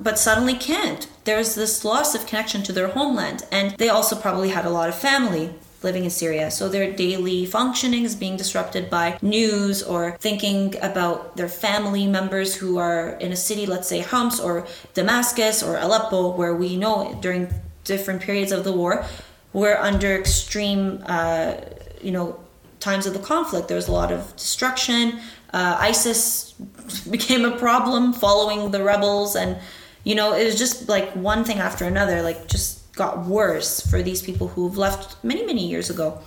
but 0.00 0.18
suddenly 0.18 0.54
can't. 0.54 1.06
There's 1.24 1.54
this 1.54 1.84
loss 1.84 2.14
of 2.14 2.26
connection 2.26 2.62
to 2.64 2.72
their 2.72 2.88
homeland, 2.88 3.44
and 3.52 3.76
they 3.78 3.88
also 3.88 4.16
probably 4.16 4.48
had 4.48 4.64
a 4.64 4.70
lot 4.70 4.88
of 4.88 4.96
family 4.96 5.54
living 5.82 6.04
in 6.04 6.10
Syria. 6.10 6.50
So 6.50 6.68
their 6.68 6.92
daily 6.92 7.46
functioning 7.46 8.04
is 8.04 8.14
being 8.14 8.36
disrupted 8.36 8.90
by 8.90 9.18
news 9.22 9.82
or 9.82 10.16
thinking 10.18 10.74
about 10.82 11.36
their 11.36 11.48
family 11.48 12.06
members 12.06 12.54
who 12.54 12.78
are 12.78 13.10
in 13.20 13.32
a 13.32 13.36
city, 13.36 13.66
let's 13.66 13.88
say 13.88 14.00
Homs 14.00 14.40
or 14.40 14.66
Damascus 14.94 15.62
or 15.62 15.76
Aleppo, 15.76 16.30
where 16.30 16.54
we 16.54 16.76
know 16.76 17.18
during 17.20 17.48
different 17.84 18.20
periods 18.20 18.52
of 18.52 18.64
the 18.64 18.72
war, 18.72 19.04
we're 19.52 19.76
under 19.76 20.14
extreme, 20.14 21.02
uh, 21.06 21.54
you 22.02 22.10
know, 22.10 22.38
times 22.80 23.06
of 23.06 23.14
the 23.14 23.20
conflict. 23.20 23.68
There 23.68 23.76
was 23.76 23.88
a 23.88 23.92
lot 23.92 24.12
of 24.12 24.34
destruction. 24.36 25.20
Uh, 25.52 25.76
ISIS 25.80 26.52
became 27.10 27.44
a 27.44 27.56
problem 27.56 28.12
following 28.12 28.70
the 28.70 28.82
rebels, 28.82 29.36
and 29.36 29.56
you 30.04 30.14
know, 30.14 30.34
it 30.34 30.44
was 30.44 30.58
just 30.58 30.88
like 30.88 31.10
one 31.12 31.44
thing 31.44 31.58
after 31.58 31.84
another, 31.84 32.22
like 32.22 32.46
just 32.48 32.75
got 32.96 33.26
worse 33.26 33.80
for 33.80 34.02
these 34.02 34.22
people 34.22 34.48
who've 34.48 34.76
left 34.76 35.22
many, 35.22 35.44
many 35.46 35.64
years 35.66 35.88
ago. 35.90 36.18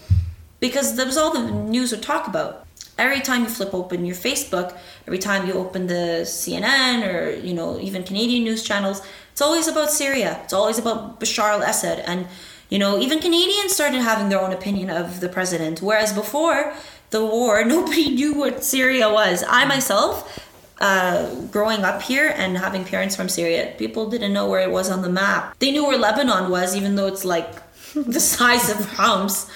Because 0.60 0.96
that 0.96 1.08
was 1.08 1.18
all 1.18 1.34
the 1.34 1.52
news 1.52 1.92
would 1.92 2.04
talk 2.04 2.28
about. 2.28 2.66
Every 2.98 3.22
time 3.22 3.44
you 3.44 3.50
flip 3.50 3.74
open 3.74 4.06
your 4.06 4.16
Facebook, 4.16 4.78
every 5.08 5.20
time 5.20 5.48
you 5.48 5.54
open 5.54 5.88
the 5.88 6.24
CNN 6.26 7.08
or, 7.08 7.32
you 7.32 7.54
know, 7.54 7.80
even 7.80 8.04
Canadian 8.04 8.44
news 8.44 8.62
channels, 8.62 9.02
it's 9.32 9.42
always 9.42 9.68
about 9.68 9.90
Syria. 9.90 10.40
It's 10.44 10.54
always 10.54 10.78
about 10.78 11.20
Bashar 11.20 11.50
al 11.54 11.62
Assad. 11.62 12.00
And, 12.00 12.28
you 12.70 12.78
know, 12.78 13.00
even 13.00 13.20
Canadians 13.20 13.74
started 13.74 14.02
having 14.02 14.28
their 14.30 14.42
own 14.42 14.52
opinion 14.52 14.90
of 14.90 15.22
the 15.22 15.30
president. 15.30 15.82
Whereas 15.82 16.12
before 16.14 16.74
the 17.10 17.26
war, 17.26 17.64
nobody 17.76 18.10
knew 18.10 18.34
what 18.34 18.64
Syria 18.64 19.10
was. 19.10 19.44
I 19.48 19.66
myself, 19.66 20.49
uh, 20.80 21.36
growing 21.52 21.84
up 21.84 22.02
here 22.02 22.34
and 22.36 22.58
having 22.58 22.86
parents 22.86 23.16
from 23.16 23.30
Syria, 23.30 23.74
people 23.78 24.10
didn't 24.10 24.34
know 24.34 24.50
where 24.50 24.62
it 24.62 24.72
was 24.72 24.90
on 24.90 25.02
the 25.02 25.10
map. 25.10 25.58
They 25.60 25.72
knew 25.72 25.86
where 25.86 25.98
Lebanon 25.98 26.50
was, 26.50 26.76
even 26.76 26.96
though 26.96 27.08
it's 27.08 27.26
like 27.26 27.50
the 27.96 28.20
size 28.20 28.70
of 28.70 28.86
Homs. 28.94 29.50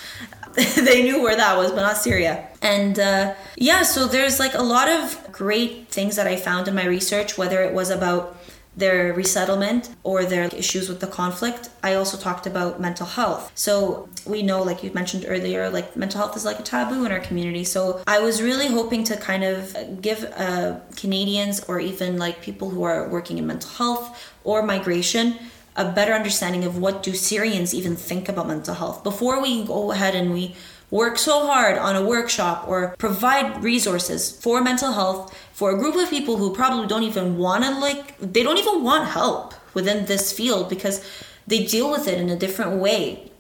they 0.76 1.02
knew 1.02 1.22
where 1.24 1.36
that 1.36 1.58
was, 1.58 1.72
but 1.72 1.82
not 1.82 1.98
Syria. 1.98 2.48
And 2.62 3.00
uh, 3.00 3.34
yeah, 3.56 3.82
so 3.82 4.06
there's 4.06 4.40
like 4.40 4.54
a 4.54 4.62
lot 4.62 4.88
of 4.88 5.32
great 5.32 5.88
things 5.88 6.16
that 6.16 6.28
I 6.28 6.36
found 6.36 6.68
in 6.68 6.76
my 6.76 6.86
research, 6.86 7.38
whether 7.38 7.64
it 7.64 7.74
was 7.74 7.90
about 7.90 8.38
their 8.76 9.14
resettlement 9.14 9.90
or 10.04 10.26
their 10.26 10.46
issues 10.46 10.90
with 10.90 11.00
the 11.00 11.08
conflict. 11.08 11.70
I 11.84 11.94
also 11.94 12.18
talked 12.18 12.48
about 12.48 12.80
mental 12.80 13.06
health. 13.06 13.52
So 13.56 14.10
we 14.26 14.42
know, 14.42 14.64
like 14.64 14.84
you 14.84 14.92
mentioned 14.94 15.26
earlier, 15.28 15.70
like 15.70 15.96
mental 15.96 16.20
health 16.20 16.36
is 16.36 16.46
like 16.46 16.60
a 16.60 16.64
taboo 16.64 17.06
in 17.06 17.12
our 17.12 17.20
community. 17.20 17.64
So 17.64 18.02
I 18.08 18.20
was 18.20 18.42
really 18.42 18.68
hoping 18.68 19.04
to 19.06 19.18
kind 19.18 19.44
of 19.44 20.02
give 20.02 20.24
uh, 20.36 20.80
Canadians 20.96 21.64
or 21.66 21.80
even 21.80 22.18
like 22.18 22.42
people 22.42 22.70
who 22.70 22.84
are 22.84 23.08
working 23.10 23.38
in 23.38 23.46
mental 23.46 23.70
health 23.70 24.34
or 24.44 24.64
migration 24.64 25.38
a 25.76 25.92
better 25.92 26.14
understanding 26.14 26.64
of 26.64 26.78
what 26.78 27.02
do 27.02 27.14
Syrians 27.14 27.74
even 27.74 27.96
think 27.96 28.30
about 28.30 28.48
mental 28.48 28.76
health 28.76 29.04
before 29.04 29.42
we 29.42 29.66
go 29.66 29.92
ahead 29.92 30.14
and 30.14 30.32
we 30.32 30.56
work 30.94 31.18
so 31.18 31.48
hard 31.48 31.76
on 31.76 31.96
a 31.96 32.06
workshop 32.06 32.68
or 32.68 32.96
provide 33.00 33.64
resources 33.64 34.32
for 34.44 34.62
mental 34.62 34.92
health 34.92 35.36
for 35.52 35.72
a 35.72 35.78
group 35.82 35.96
of 35.96 36.08
people 36.08 36.38
who 36.38 36.54
probably 36.54 36.88
don't 36.88 37.02
even 37.02 37.36
want 37.36 37.64
to 37.64 37.72
like 37.80 38.16
they 38.20 38.44
don't 38.44 38.60
even 38.60 38.84
want 38.84 39.10
help 39.10 39.56
within 39.74 40.06
this 40.06 40.32
field 40.32 40.70
because 40.70 41.04
they 41.48 41.66
deal 41.66 41.90
with 41.90 42.08
it 42.08 42.20
in 42.20 42.30
a 42.30 42.36
different 42.36 42.80
way 42.80 43.32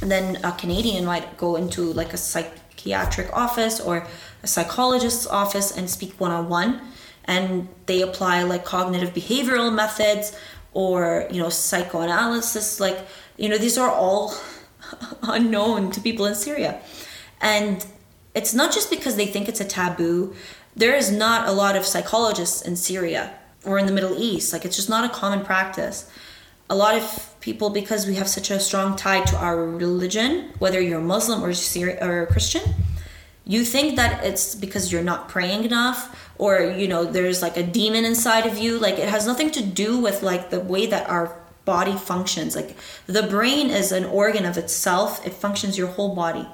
then 0.00 0.38
a 0.44 0.52
Canadian 0.52 1.04
might 1.04 1.36
go 1.36 1.56
into 1.56 1.92
like 2.00 2.12
a 2.12 2.16
psychiatric 2.16 3.28
office 3.32 3.80
or 3.80 4.06
a 4.44 4.46
psychologist's 4.46 5.26
office 5.26 5.76
and 5.76 5.90
speak 5.90 6.12
one 6.20 6.30
on 6.30 6.48
one 6.48 6.80
and 7.24 7.66
they 7.86 8.02
apply 8.02 8.44
like 8.44 8.64
cognitive 8.64 9.12
behavioral 9.12 9.74
methods 9.74 10.38
or 10.74 11.26
you 11.28 11.40
know 11.42 11.48
psychoanalysis 11.48 12.78
like 12.78 12.98
you 13.36 13.48
know 13.48 13.58
these 13.58 13.76
are 13.76 13.90
all 13.90 14.32
unknown 15.22 15.90
to 15.92 16.00
people 16.00 16.26
in 16.26 16.34
Syria. 16.34 16.80
And 17.40 17.84
it's 18.34 18.54
not 18.54 18.72
just 18.72 18.90
because 18.90 19.16
they 19.16 19.26
think 19.26 19.48
it's 19.48 19.60
a 19.60 19.64
taboo. 19.64 20.34
There 20.76 20.94
is 20.94 21.10
not 21.10 21.48
a 21.48 21.52
lot 21.52 21.76
of 21.76 21.84
psychologists 21.84 22.62
in 22.62 22.76
Syria 22.76 23.34
or 23.64 23.78
in 23.78 23.86
the 23.86 23.92
Middle 23.92 24.16
East. 24.18 24.52
Like 24.52 24.64
it's 24.64 24.76
just 24.76 24.88
not 24.88 25.04
a 25.04 25.08
common 25.08 25.44
practice. 25.44 26.10
A 26.68 26.74
lot 26.74 26.96
of 26.96 27.34
people 27.40 27.70
because 27.70 28.06
we 28.06 28.14
have 28.14 28.28
such 28.28 28.50
a 28.50 28.58
strong 28.58 28.96
tie 28.96 29.20
to 29.20 29.36
our 29.36 29.66
religion 29.66 30.50
whether 30.60 30.80
you're 30.80 30.98
muslim 30.98 31.44
or 31.44 31.50
Syri- 31.50 32.00
or 32.00 32.24
christian 32.24 32.62
you 33.44 33.64
think 33.64 33.96
that 33.96 34.24
it's 34.24 34.54
because 34.54 34.90
you're 34.90 35.02
not 35.02 35.28
praying 35.28 35.64
enough 35.64 36.32
or 36.38 36.60
you 36.60 36.88
know 36.88 37.04
there's 37.04 37.42
like 37.42 37.56
a 37.56 37.62
demon 37.62 38.04
inside 38.04 38.46
of 38.46 38.58
you. 38.58 38.78
Like 38.78 38.98
it 38.98 39.08
has 39.08 39.26
nothing 39.26 39.50
to 39.52 39.62
do 39.62 39.98
with 39.98 40.22
like 40.22 40.50
the 40.50 40.60
way 40.60 40.86
that 40.86 41.08
our 41.08 41.36
body 41.64 41.96
functions. 41.96 42.54
Like 42.54 42.76
the 43.06 43.22
brain 43.22 43.70
is 43.70 43.92
an 43.92 44.04
organ 44.04 44.44
of 44.44 44.56
itself. 44.58 45.26
It 45.26 45.32
functions 45.32 45.78
your 45.78 45.88
whole 45.88 46.14
body. 46.14 46.46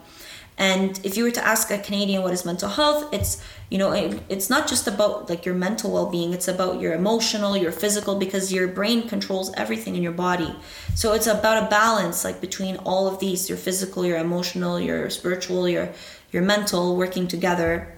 And 0.58 1.00
if 1.04 1.16
you 1.16 1.24
were 1.24 1.30
to 1.30 1.46
ask 1.46 1.70
a 1.70 1.78
canadian 1.78 2.22
what 2.22 2.34
is 2.34 2.44
mental 2.44 2.68
health 2.68 3.08
it's 3.14 3.42
you 3.70 3.78
know 3.78 3.92
it, 3.92 4.20
it's 4.28 4.50
not 4.50 4.68
just 4.68 4.86
about 4.86 5.30
like 5.30 5.46
your 5.46 5.54
mental 5.54 5.90
well-being. 5.90 6.34
It's 6.34 6.48
about 6.48 6.80
your 6.80 6.92
emotional 6.92 7.56
your 7.56 7.72
physical 7.72 8.16
because 8.16 8.52
your 8.52 8.68
brain 8.68 9.08
controls 9.08 9.50
everything 9.54 9.96
in 9.96 10.02
your 10.02 10.12
body. 10.12 10.54
So 10.94 11.14
it's 11.14 11.26
about 11.26 11.64
a 11.64 11.70
balance 11.70 12.24
like 12.24 12.40
between 12.42 12.76
all 12.78 13.06
of 13.08 13.20
these 13.20 13.48
your 13.48 13.56
physical 13.56 14.04
your 14.04 14.18
emotional 14.18 14.78
your 14.78 15.08
spiritual 15.08 15.66
your 15.68 15.92
your 16.30 16.42
mental 16.42 16.94
working 16.94 17.26
together 17.26 17.96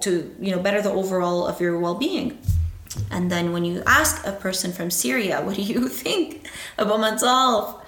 to 0.00 0.34
you 0.40 0.50
know 0.50 0.60
better 0.60 0.82
the 0.82 0.90
overall 0.90 1.46
of 1.46 1.60
your 1.60 1.78
well-being 1.78 2.38
and 3.10 3.30
then 3.30 3.52
when 3.52 3.64
you 3.64 3.82
ask 3.86 4.26
a 4.26 4.32
person 4.32 4.72
from 4.72 4.90
syria 4.90 5.40
what 5.42 5.56
do 5.56 5.62
you 5.62 5.88
think 6.04 6.48
about 6.78 7.00
mental 7.00 7.28
health 7.28 7.82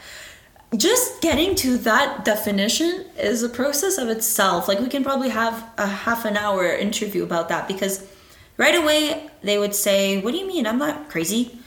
just 0.76 1.20
getting 1.20 1.54
to 1.54 1.76
that 1.78 2.24
definition 2.24 3.04
is 3.18 3.42
a 3.42 3.48
process 3.48 3.98
of 3.98 4.08
itself. 4.08 4.68
Like 4.68 4.80
we 4.80 4.88
can 4.88 5.04
probably 5.04 5.28
have 5.28 5.64
a 5.78 5.86
half 5.86 6.24
an 6.24 6.36
hour 6.36 6.66
interview 6.66 7.22
about 7.22 7.48
that 7.48 7.68
because 7.68 8.06
right 8.56 8.74
away 8.74 9.30
they 9.42 9.58
would 9.58 9.74
say 9.74 10.20
what 10.20 10.32
do 10.32 10.38
you 10.38 10.46
mean? 10.46 10.66
I'm 10.66 10.78
not 10.78 11.08
crazy. 11.08 11.58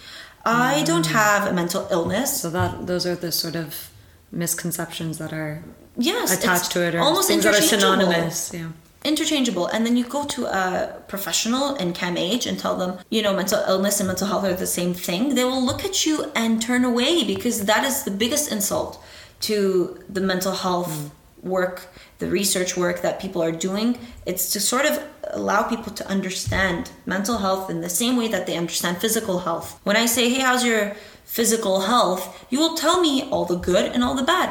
I 0.46 0.84
don't 0.84 1.06
mm. 1.06 1.12
have 1.12 1.48
a 1.48 1.54
mental 1.54 1.88
illness. 1.92 2.42
So 2.42 2.50
that 2.50 2.88
those 2.88 3.06
are 3.06 3.16
the 3.16 3.32
sort 3.32 3.56
of 3.56 3.90
misconceptions 4.32 5.18
that 5.18 5.34
are 5.34 5.64
yes 5.98 6.38
attached 6.38 6.72
to 6.72 6.86
it 6.86 6.96
or 6.96 7.00
almost 7.00 7.28
things 7.28 7.44
that 7.44 7.56
are 7.56 7.62
synonymous 7.62 8.52
yeah 8.54 8.70
interchangeable. 9.08 9.68
And 9.68 9.86
then 9.86 9.96
you 9.98 10.04
go 10.04 10.26
to 10.26 10.46
a 10.46 11.02
professional 11.08 11.76
in 11.76 11.94
CAMH 11.94 12.46
and 12.46 12.60
tell 12.60 12.76
them 12.76 13.00
you 13.10 13.22
know 13.22 13.34
mental 13.34 13.64
illness 13.68 14.00
and 14.00 14.08
mental 14.08 14.28
health 14.28 14.46
are 14.46 14.54
the 14.54 14.68
same 14.68 14.94
thing 14.94 15.36
they 15.36 15.44
will 15.44 15.64
look 15.64 15.84
at 15.86 16.06
you 16.06 16.32
and 16.36 16.62
turn 16.62 16.84
away 16.84 17.24
because 17.24 17.66
that 17.66 17.84
is 17.84 18.04
the 18.04 18.12
biggest 18.12 18.52
insult 18.52 19.04
to 19.40 20.04
the 20.10 20.22
mental 20.22 20.54
health 20.54 20.92
mm. 20.92 21.50
work 21.50 21.88
the 22.20 22.28
research 22.28 22.76
work 22.76 23.02
that 23.02 23.20
people 23.20 23.44
are 23.44 23.52
doing. 23.52 23.98
It's 24.26 24.52
to 24.54 24.60
sort 24.60 24.86
of 24.86 25.04
allow 25.32 25.62
people 25.64 25.94
to 25.94 26.08
understand 26.08 26.90
mental 27.06 27.38
health 27.38 27.70
in 27.70 27.82
the 27.82 27.90
same 27.90 28.18
way 28.18 28.28
that 28.30 28.48
they 28.48 28.58
understand 28.58 28.98
physical 28.98 29.40
health. 29.40 29.80
When 29.84 29.96
i 29.96 30.06
say 30.08 30.30
hey 30.30 30.42
how's 30.42 30.66
your 30.66 30.96
physical 31.26 31.82
health? 31.82 32.24
You 32.50 32.60
will 32.60 32.76
tell 32.76 33.02
me 33.02 33.14
all 33.30 33.46
the 33.46 33.58
good 33.58 33.86
and 33.94 34.04
all 34.04 34.16
the 34.16 34.24
bad. 34.24 34.50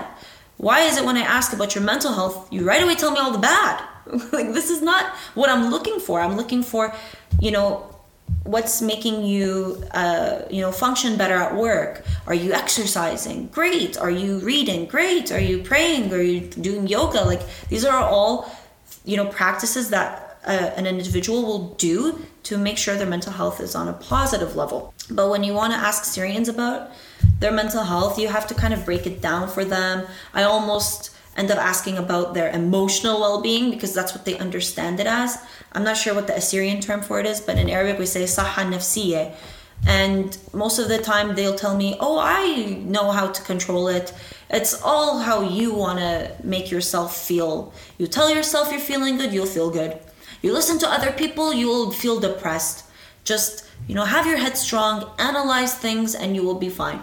Why 0.59 0.81
is 0.81 0.97
it 0.97 1.05
when 1.05 1.17
I 1.17 1.23
ask 1.23 1.53
about 1.53 1.75
your 1.75 1.85
mental 1.85 2.13
health, 2.13 2.51
you 2.53 2.65
right 2.65 2.83
away 2.83 2.95
tell 2.95 3.11
me 3.11 3.19
all 3.19 3.33
the 3.33 3.39
bad? 3.39 3.83
like 4.33 4.53
this 4.53 4.71
is 4.71 4.83
not 4.83 5.15
what 5.35 5.49
I'm 5.51 5.71
looking 5.71 5.99
for. 6.01 6.21
I'm 6.21 6.37
looking 6.37 6.63
for, 6.63 6.95
you 7.41 7.51
know, 7.51 7.97
what's 8.45 8.81
making 8.81 9.25
you 9.25 9.83
uh, 9.93 10.43
you 10.51 10.61
know 10.61 10.73
function 10.73 11.17
better 11.17 11.35
at 11.35 11.55
work. 11.55 12.05
Are 12.27 12.35
you 12.35 12.53
exercising? 12.53 13.49
Great. 13.49 13.99
Are 13.99 14.11
you 14.11 14.39
reading? 14.41 14.87
Great. 14.87 15.33
Are 15.33 15.41
you 15.41 15.63
praying? 15.63 16.13
Are 16.13 16.23
you 16.23 16.41
doing 16.41 16.87
yoga? 16.87 17.23
Like 17.23 17.43
these 17.69 17.85
are 17.85 18.03
all 18.03 18.51
you 19.05 19.17
know 19.17 19.27
practices 19.27 19.91
that 19.91 20.39
uh, 20.47 20.71
an 20.77 20.87
individual 20.87 21.43
will 21.43 21.75
do 21.75 22.25
to 22.45 22.57
make 22.57 22.79
sure 22.79 22.95
their 22.95 23.07
mental 23.09 23.33
health 23.33 23.61
is 23.61 23.75
on 23.75 23.89
a 23.89 23.93
positive 23.93 24.55
level. 24.55 24.95
But 25.11 25.31
when 25.31 25.43
you 25.43 25.53
want 25.53 25.73
to 25.73 25.79
ask 25.79 26.05
syrians 26.05 26.49
about 26.49 26.91
their 27.41 27.53
mental 27.53 27.83
health, 27.83 28.19
you 28.19 28.29
have 28.29 28.47
to 28.47 28.55
kind 28.55 28.73
of 28.73 28.85
break 28.85 29.07
it 29.07 29.21
down 29.21 29.49
for 29.49 29.65
them. 29.65 30.07
I 30.33 30.45
almost 30.45 31.11
end 31.37 31.51
up 31.51 31.59
asking 31.59 31.99
about 31.99 32.35
their 32.35 32.51
emotional 32.51 33.21
well-being 33.21 33.71
because 33.71 33.93
that's 33.93 34.15
what 34.15 34.25
they 34.25 34.39
understand 34.39 35.01
it 35.01 35.07
as. 35.07 35.39
I'm 35.73 35.85
not 35.85 35.97
sure 35.97 36.15
what 36.15 36.27
the 36.27 36.37
Assyrian 36.37 36.81
term 36.81 37.03
for 37.03 37.21
it 37.21 37.27
is, 37.27 37.41
but 37.41 37.59
in 37.59 37.69
Arabic 37.69 37.99
we 37.99 38.07
say 38.07 38.25
saha 38.25 38.65
nafsiyya. 38.65 39.35
And 39.87 40.37
most 40.53 40.79
of 40.79 40.89
the 40.89 40.99
time 40.99 41.35
they'll 41.35 41.55
tell 41.55 41.77
me, 41.77 41.97
"Oh, 42.01 42.19
I 42.19 42.79
know 42.95 43.11
how 43.11 43.27
to 43.29 43.43
control 43.43 43.89
it. 43.89 44.13
It's 44.49 44.81
all 44.83 45.19
how 45.19 45.43
you 45.43 45.75
want 45.75 45.99
to 45.99 46.33
make 46.43 46.71
yourself 46.71 47.15
feel. 47.15 47.73
You 47.99 48.07
tell 48.07 48.31
yourself 48.31 48.71
you're 48.71 48.81
feeling 48.81 49.19
good, 49.19 49.33
you'll 49.35 49.55
feel 49.59 49.71
good. 49.71 49.99
You 50.41 50.53
listen 50.53 50.79
to 50.79 50.89
other 50.91 51.13
people, 51.13 51.53
you'll 51.53 51.91
feel 51.91 52.21
depressed. 52.21 52.85
Just, 53.25 53.65
you 53.87 53.95
know, 53.95 54.05
have 54.05 54.27
your 54.27 54.39
head 54.39 54.57
strong, 54.57 55.11
analyze 55.19 55.75
things 55.75 56.15
and 56.15 56.35
you 56.35 56.43
will 56.43 56.61
be 56.67 56.71
fine." 56.71 57.01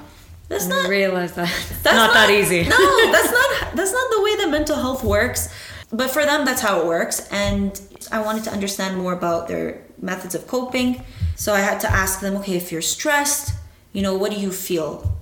That's 0.50 0.68
not 0.68 0.90
realize 0.90 1.34
that. 1.34 1.50
That's 1.84 1.86
not, 1.86 2.08
not 2.08 2.14
that 2.14 2.30
easy. 2.30 2.64
no, 2.64 3.12
that's 3.12 3.32
not 3.32 3.76
that's 3.76 3.92
not 3.92 4.12
the 4.12 4.22
way 4.22 4.36
that 4.38 4.50
mental 4.50 4.76
health 4.76 5.04
works. 5.04 5.54
But 5.92 6.10
for 6.10 6.26
them, 6.26 6.44
that's 6.44 6.62
how 6.62 6.82
it 6.82 6.88
works. 6.88 7.28
And 7.32 7.80
I 8.12 8.20
wanted 8.22 8.44
to 8.46 8.52
understand 8.52 8.98
more 8.98 9.14
about 9.14 9.48
their 9.48 9.82
methods 10.02 10.34
of 10.36 10.48
coping. 10.48 11.04
So 11.36 11.54
I 11.54 11.60
had 11.60 11.80
to 11.82 11.92
ask 11.92 12.20
them, 12.20 12.36
okay, 12.38 12.56
if 12.56 12.72
you're 12.72 12.82
stressed, 12.82 13.54
you 13.94 14.02
know, 14.02 14.18
what 14.18 14.32
do 14.32 14.40
you 14.40 14.52
feel, 14.52 15.14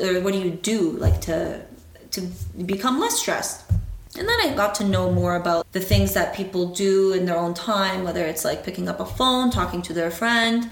or 0.00 0.20
what 0.20 0.32
do 0.32 0.40
you 0.40 0.50
do, 0.50 0.92
like 0.92 1.20
to 1.22 1.64
to 2.10 2.20
become 2.66 2.98
less 2.98 3.20
stressed? 3.20 3.70
And 4.18 4.28
then 4.28 4.40
I 4.40 4.54
got 4.56 4.74
to 4.76 4.84
know 4.84 5.12
more 5.12 5.36
about 5.36 5.70
the 5.70 5.80
things 5.80 6.14
that 6.14 6.34
people 6.34 6.66
do 6.66 7.12
in 7.12 7.26
their 7.26 7.36
own 7.36 7.54
time, 7.54 8.02
whether 8.02 8.26
it's 8.26 8.44
like 8.44 8.64
picking 8.64 8.88
up 8.88 8.98
a 8.98 9.06
phone, 9.06 9.50
talking 9.50 9.82
to 9.82 9.92
their 9.92 10.10
friend, 10.10 10.68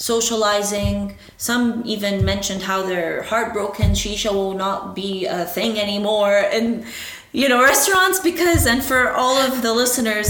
socializing. 0.00 1.14
Some 1.36 1.82
even 1.84 2.24
mentioned 2.24 2.62
how 2.62 2.82
they're 2.82 3.22
heartbroken. 3.22 3.90
Shisha 3.90 4.32
will 4.32 4.54
not 4.54 4.96
be 4.96 5.26
a 5.26 5.44
thing 5.44 5.78
anymore 5.78 6.38
in, 6.52 6.86
you 7.32 7.48
know, 7.48 7.62
restaurants 7.62 8.18
because, 8.18 8.66
and 8.66 8.82
for 8.82 9.10
all 9.10 9.36
of 9.36 9.62
the 9.62 9.72
listeners, 9.72 10.28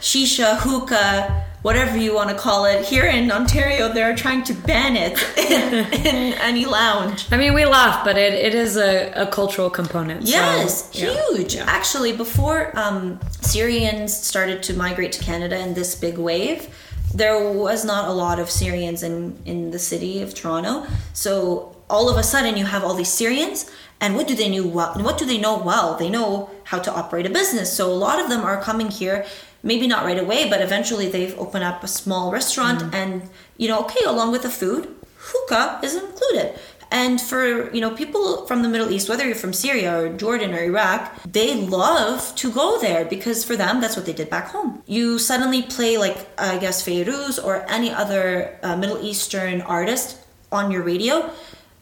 shisha, 0.00 0.58
hookah, 0.58 1.46
whatever 1.62 1.98
you 1.98 2.14
want 2.14 2.30
to 2.30 2.36
call 2.36 2.64
it, 2.64 2.84
here 2.84 3.06
in 3.06 3.32
Ontario, 3.32 3.92
they're 3.92 4.14
trying 4.14 4.44
to 4.44 4.54
ban 4.54 4.96
it 4.96 5.18
in, 5.36 5.92
in 6.06 6.34
any 6.34 6.64
lounge. 6.64 7.26
I 7.32 7.36
mean, 7.36 7.54
we 7.54 7.64
laugh, 7.64 8.04
but 8.04 8.16
it, 8.16 8.34
it 8.34 8.54
is 8.54 8.76
a, 8.76 9.10
a 9.16 9.26
cultural 9.26 9.68
component. 9.68 10.22
Yes, 10.22 10.92
so, 10.92 11.04
yeah. 11.04 11.20
huge. 11.32 11.56
Yeah. 11.56 11.64
Actually, 11.66 12.16
before 12.16 12.70
um, 12.78 13.18
Syrians 13.40 14.16
started 14.16 14.62
to 14.62 14.74
migrate 14.74 15.10
to 15.12 15.24
Canada 15.24 15.58
in 15.58 15.74
this 15.74 15.96
big 15.96 16.18
wave, 16.18 16.72
there 17.14 17.52
was 17.52 17.84
not 17.84 18.08
a 18.08 18.12
lot 18.12 18.38
of 18.38 18.50
Syrians 18.50 19.02
in 19.02 19.38
in 19.44 19.70
the 19.70 19.78
city 19.78 20.22
of 20.22 20.34
Toronto. 20.34 20.86
So 21.12 21.76
all 21.88 22.08
of 22.08 22.16
a 22.16 22.22
sudden 22.22 22.56
you 22.56 22.66
have 22.66 22.84
all 22.84 22.94
these 22.94 23.12
Syrians 23.12 23.70
and 24.00 24.14
what 24.14 24.28
do 24.28 24.34
they 24.34 24.48
know 24.48 24.66
well 24.66 24.94
what 25.00 25.18
do 25.18 25.24
they 25.24 25.38
know 25.38 25.58
well? 25.58 25.96
They 25.96 26.10
know 26.10 26.50
how 26.64 26.78
to 26.78 26.92
operate 26.92 27.26
a 27.26 27.30
business. 27.30 27.72
So 27.72 27.90
a 27.90 27.98
lot 28.06 28.20
of 28.20 28.28
them 28.28 28.42
are 28.42 28.60
coming 28.60 28.90
here 28.90 29.24
maybe 29.62 29.86
not 29.86 30.04
right 30.04 30.18
away, 30.18 30.48
but 30.48 30.60
eventually 30.62 31.08
they've 31.08 31.36
opened 31.38 31.64
up 31.64 31.82
a 31.82 31.88
small 31.88 32.30
restaurant 32.30 32.80
mm. 32.80 32.94
and 32.94 33.28
you 33.56 33.68
know, 33.68 33.80
okay, 33.80 34.04
along 34.06 34.32
with 34.32 34.42
the 34.42 34.50
food, 34.50 34.94
hookah 35.16 35.80
is 35.82 35.94
included. 35.94 36.58
And 36.90 37.20
for 37.20 37.70
you 37.74 37.80
know 37.80 37.94
people 37.94 38.46
from 38.46 38.62
the 38.62 38.68
Middle 38.68 38.90
East, 38.90 39.08
whether 39.08 39.26
you're 39.26 39.34
from 39.34 39.52
Syria 39.52 40.00
or 40.00 40.08
Jordan 40.16 40.54
or 40.54 40.62
Iraq, 40.62 41.22
they 41.24 41.54
love 41.54 42.34
to 42.36 42.50
go 42.50 42.80
there 42.80 43.04
because 43.04 43.44
for 43.44 43.56
them 43.56 43.80
that's 43.80 43.96
what 43.96 44.06
they 44.06 44.12
did 44.14 44.30
back 44.30 44.48
home. 44.48 44.82
You 44.86 45.18
suddenly 45.18 45.62
play 45.62 45.98
like 45.98 46.28
I 46.38 46.58
guess 46.58 46.84
Feyruz 46.86 47.42
or 47.42 47.64
any 47.68 47.90
other 47.90 48.58
uh, 48.62 48.76
Middle 48.76 49.04
Eastern 49.04 49.60
artist 49.62 50.18
on 50.50 50.70
your 50.70 50.82
radio, 50.82 51.30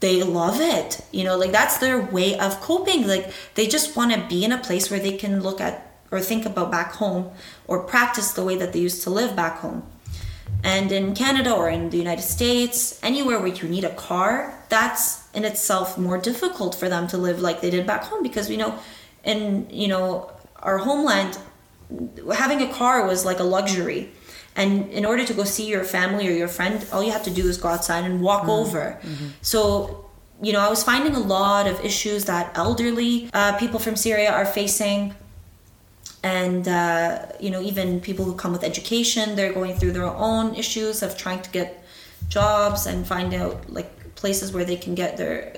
they 0.00 0.22
love 0.22 0.60
it. 0.60 1.00
You 1.12 1.24
know, 1.24 1.36
like 1.36 1.52
that's 1.52 1.78
their 1.78 2.00
way 2.00 2.38
of 2.38 2.60
coping. 2.60 3.06
Like 3.06 3.32
they 3.54 3.66
just 3.66 3.96
want 3.96 4.12
to 4.12 4.26
be 4.26 4.44
in 4.44 4.52
a 4.52 4.58
place 4.58 4.90
where 4.90 5.00
they 5.00 5.16
can 5.16 5.40
look 5.40 5.60
at 5.60 5.86
or 6.10 6.20
think 6.20 6.46
about 6.46 6.70
back 6.70 6.92
home 6.94 7.30
or 7.66 7.82
practice 7.82 8.32
the 8.32 8.44
way 8.44 8.56
that 8.56 8.72
they 8.72 8.80
used 8.80 9.02
to 9.04 9.10
live 9.10 9.34
back 9.34 9.58
home. 9.58 9.82
And 10.64 10.90
in 10.90 11.14
Canada 11.14 11.52
or 11.54 11.68
in 11.68 11.90
the 11.90 11.96
United 11.96 12.22
States, 12.22 12.98
anywhere 13.02 13.38
where 13.38 13.48
you 13.48 13.68
need 13.68 13.84
a 13.84 13.94
car, 13.94 14.56
that's 14.68 15.26
in 15.34 15.44
itself 15.44 15.96
more 15.98 16.18
difficult 16.18 16.74
for 16.74 16.88
them 16.88 17.06
to 17.08 17.18
live 17.18 17.40
like 17.40 17.60
they 17.60 17.70
did 17.70 17.86
back 17.86 18.04
home 18.04 18.22
because 18.22 18.48
we 18.48 18.56
know 18.56 18.78
in 19.22 19.68
you 19.70 19.86
know 19.86 20.30
our 20.62 20.78
homeland 20.78 21.38
having 22.34 22.62
a 22.62 22.72
car 22.72 23.06
was 23.06 23.24
like 23.24 23.38
a 23.38 23.44
luxury 23.44 24.10
and 24.56 24.90
in 24.90 25.04
order 25.04 25.24
to 25.24 25.34
go 25.34 25.44
see 25.44 25.66
your 25.66 25.84
family 25.84 26.26
or 26.26 26.32
your 26.32 26.48
friend 26.48 26.84
all 26.92 27.02
you 27.02 27.12
have 27.12 27.22
to 27.22 27.30
do 27.30 27.46
is 27.46 27.58
go 27.58 27.68
outside 27.68 28.04
and 28.04 28.20
walk 28.20 28.42
mm-hmm. 28.42 28.50
over 28.50 28.98
mm-hmm. 29.02 29.28
so 29.42 30.04
you 30.42 30.52
know 30.52 30.60
i 30.60 30.68
was 30.68 30.82
finding 30.82 31.14
a 31.14 31.20
lot 31.20 31.66
of 31.68 31.84
issues 31.84 32.24
that 32.24 32.50
elderly 32.56 33.30
uh, 33.34 33.56
people 33.58 33.78
from 33.78 33.94
syria 33.94 34.32
are 34.32 34.46
facing 34.46 35.14
and 36.22 36.68
uh, 36.68 37.26
you 37.40 37.50
know 37.50 37.60
even 37.60 38.00
people 38.00 38.24
who 38.24 38.34
come 38.34 38.52
with 38.52 38.64
education 38.64 39.36
they're 39.36 39.52
going 39.52 39.74
through 39.76 39.92
their 39.92 40.04
own 40.04 40.54
issues 40.54 41.02
of 41.02 41.16
trying 41.16 41.40
to 41.42 41.50
get 41.50 41.84
jobs 42.28 42.86
and 42.86 43.06
find 43.06 43.34
out 43.34 43.70
like 43.70 44.14
places 44.14 44.52
where 44.52 44.64
they 44.64 44.76
can 44.76 44.94
get 44.94 45.16
their 45.16 45.52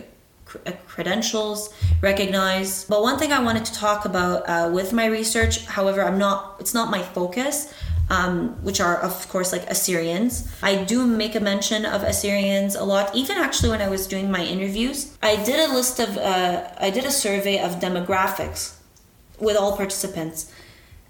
uh, 0.66 0.72
credentials 0.86 1.72
recognized 2.02 2.88
but 2.88 3.02
one 3.02 3.18
thing 3.18 3.32
i 3.32 3.42
wanted 3.42 3.64
to 3.64 3.72
talk 3.74 4.04
about 4.04 4.42
uh, 4.48 4.70
with 4.72 4.92
my 4.92 5.06
research 5.06 5.64
however 5.66 6.02
i'm 6.02 6.18
not 6.18 6.56
it's 6.58 6.74
not 6.74 6.90
my 6.90 7.02
focus 7.02 7.72
um, 8.10 8.62
which 8.62 8.80
are 8.80 8.96
of 8.96 9.28
course 9.28 9.52
like 9.52 9.68
Assyrians. 9.68 10.50
I 10.62 10.82
do 10.84 11.06
make 11.06 11.34
a 11.34 11.40
mention 11.40 11.84
of 11.84 12.02
Assyrians 12.02 12.74
a 12.74 12.82
lot. 12.82 13.14
Even 13.14 13.36
actually 13.36 13.68
when 13.68 13.82
I 13.82 13.88
was 13.90 14.06
doing 14.06 14.30
my 14.30 14.42
interviews, 14.42 15.14
I 15.22 15.36
did 15.36 15.60
a 15.68 15.74
list 15.74 16.00
of 16.00 16.16
uh, 16.16 16.70
I 16.78 16.88
did 16.88 17.04
a 17.04 17.10
survey 17.10 17.58
of 17.58 17.80
demographics 17.80 18.77
with 19.40 19.56
all 19.56 19.76
participants, 19.76 20.52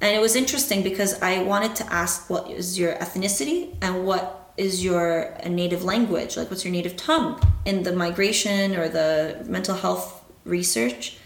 and 0.01 0.15
it 0.15 0.21
was 0.21 0.37
interesting 0.37 0.83
because 0.83 1.21
I 1.23 1.43
wanted 1.43 1.75
to 1.77 1.93
ask 1.93 2.31
what 2.31 2.51
is 2.51 2.79
your 2.79 2.95
ethnicity 2.97 3.75
and 3.83 4.07
what 4.07 4.53
is 4.57 4.85
your 4.85 5.37
native 5.47 5.85
language, 5.85 6.37
like 6.37 6.51
what's 6.51 6.65
your 6.65 6.73
native 6.73 6.97
tongue. 6.97 7.41
In 7.65 7.83
the 7.83 7.93
migration 7.93 8.77
or 8.77 8.89
the 8.89 9.45
mental 9.47 9.75
health 9.75 10.25
research, 10.45 11.19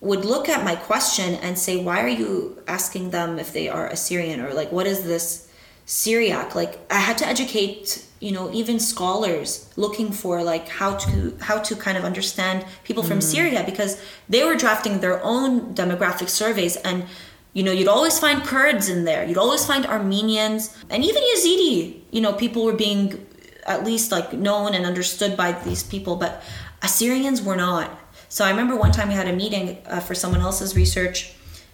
would 0.00 0.24
look 0.24 0.48
at 0.48 0.64
my 0.64 0.76
question 0.76 1.34
and 1.36 1.58
say, 1.58 1.82
why 1.82 2.02
are 2.02 2.08
you 2.08 2.62
asking 2.68 3.10
them 3.10 3.38
if 3.38 3.52
they 3.52 3.68
are 3.68 3.86
Assyrian 3.88 4.40
or 4.40 4.52
like 4.54 4.70
what 4.72 4.86
is 4.86 5.04
this 5.04 5.50
Syriac? 5.84 6.54
Like 6.54 6.78
I 6.90 6.98
had 6.98 7.18
to 7.18 7.26
educate, 7.26 8.05
you 8.20 8.32
know, 8.32 8.52
even 8.52 8.80
scholars 8.80 9.70
looking 9.76 10.10
for 10.12 10.42
like 10.42 10.68
how 10.68 10.96
to 10.96 11.36
how 11.40 11.58
to 11.58 11.76
kind 11.76 11.98
of 11.98 12.04
understand 12.04 12.64
people 12.84 13.02
from 13.02 13.18
mm. 13.18 13.22
Syria 13.22 13.62
because 13.64 14.00
they 14.28 14.44
were 14.44 14.56
drafting 14.56 15.00
their 15.00 15.22
own 15.22 15.74
demographic 15.74 16.28
surveys 16.28 16.76
and 16.76 17.04
you 17.52 17.62
know, 17.62 17.72
you'd 17.72 17.88
always 17.88 18.18
find 18.18 18.42
Kurds 18.44 18.90
in 18.90 19.04
there. 19.04 19.24
You'd 19.24 19.38
always 19.38 19.64
find 19.64 19.86
Armenians 19.86 20.76
and 20.90 21.02
even 21.02 21.22
Yazidi. 21.22 22.02
You 22.10 22.20
know, 22.20 22.34
people 22.34 22.66
were 22.66 22.74
being 22.74 23.26
at 23.66 23.82
least 23.82 24.12
like 24.12 24.34
known 24.34 24.74
and 24.74 24.84
understood 24.84 25.38
by 25.38 25.52
these 25.52 25.82
people, 25.82 26.16
but 26.16 26.42
Assyrians 26.82 27.40
were 27.40 27.56
not 27.56 27.90
so 28.28 28.44
I 28.44 28.50
remember 28.50 28.76
one 28.76 28.92
time 28.92 29.08
we 29.08 29.14
had 29.14 29.28
a 29.28 29.32
meeting 29.32 29.78
uh, 29.86 30.00
for 30.00 30.14
someone 30.14 30.40
else's 30.40 30.76
research, 30.76 31.32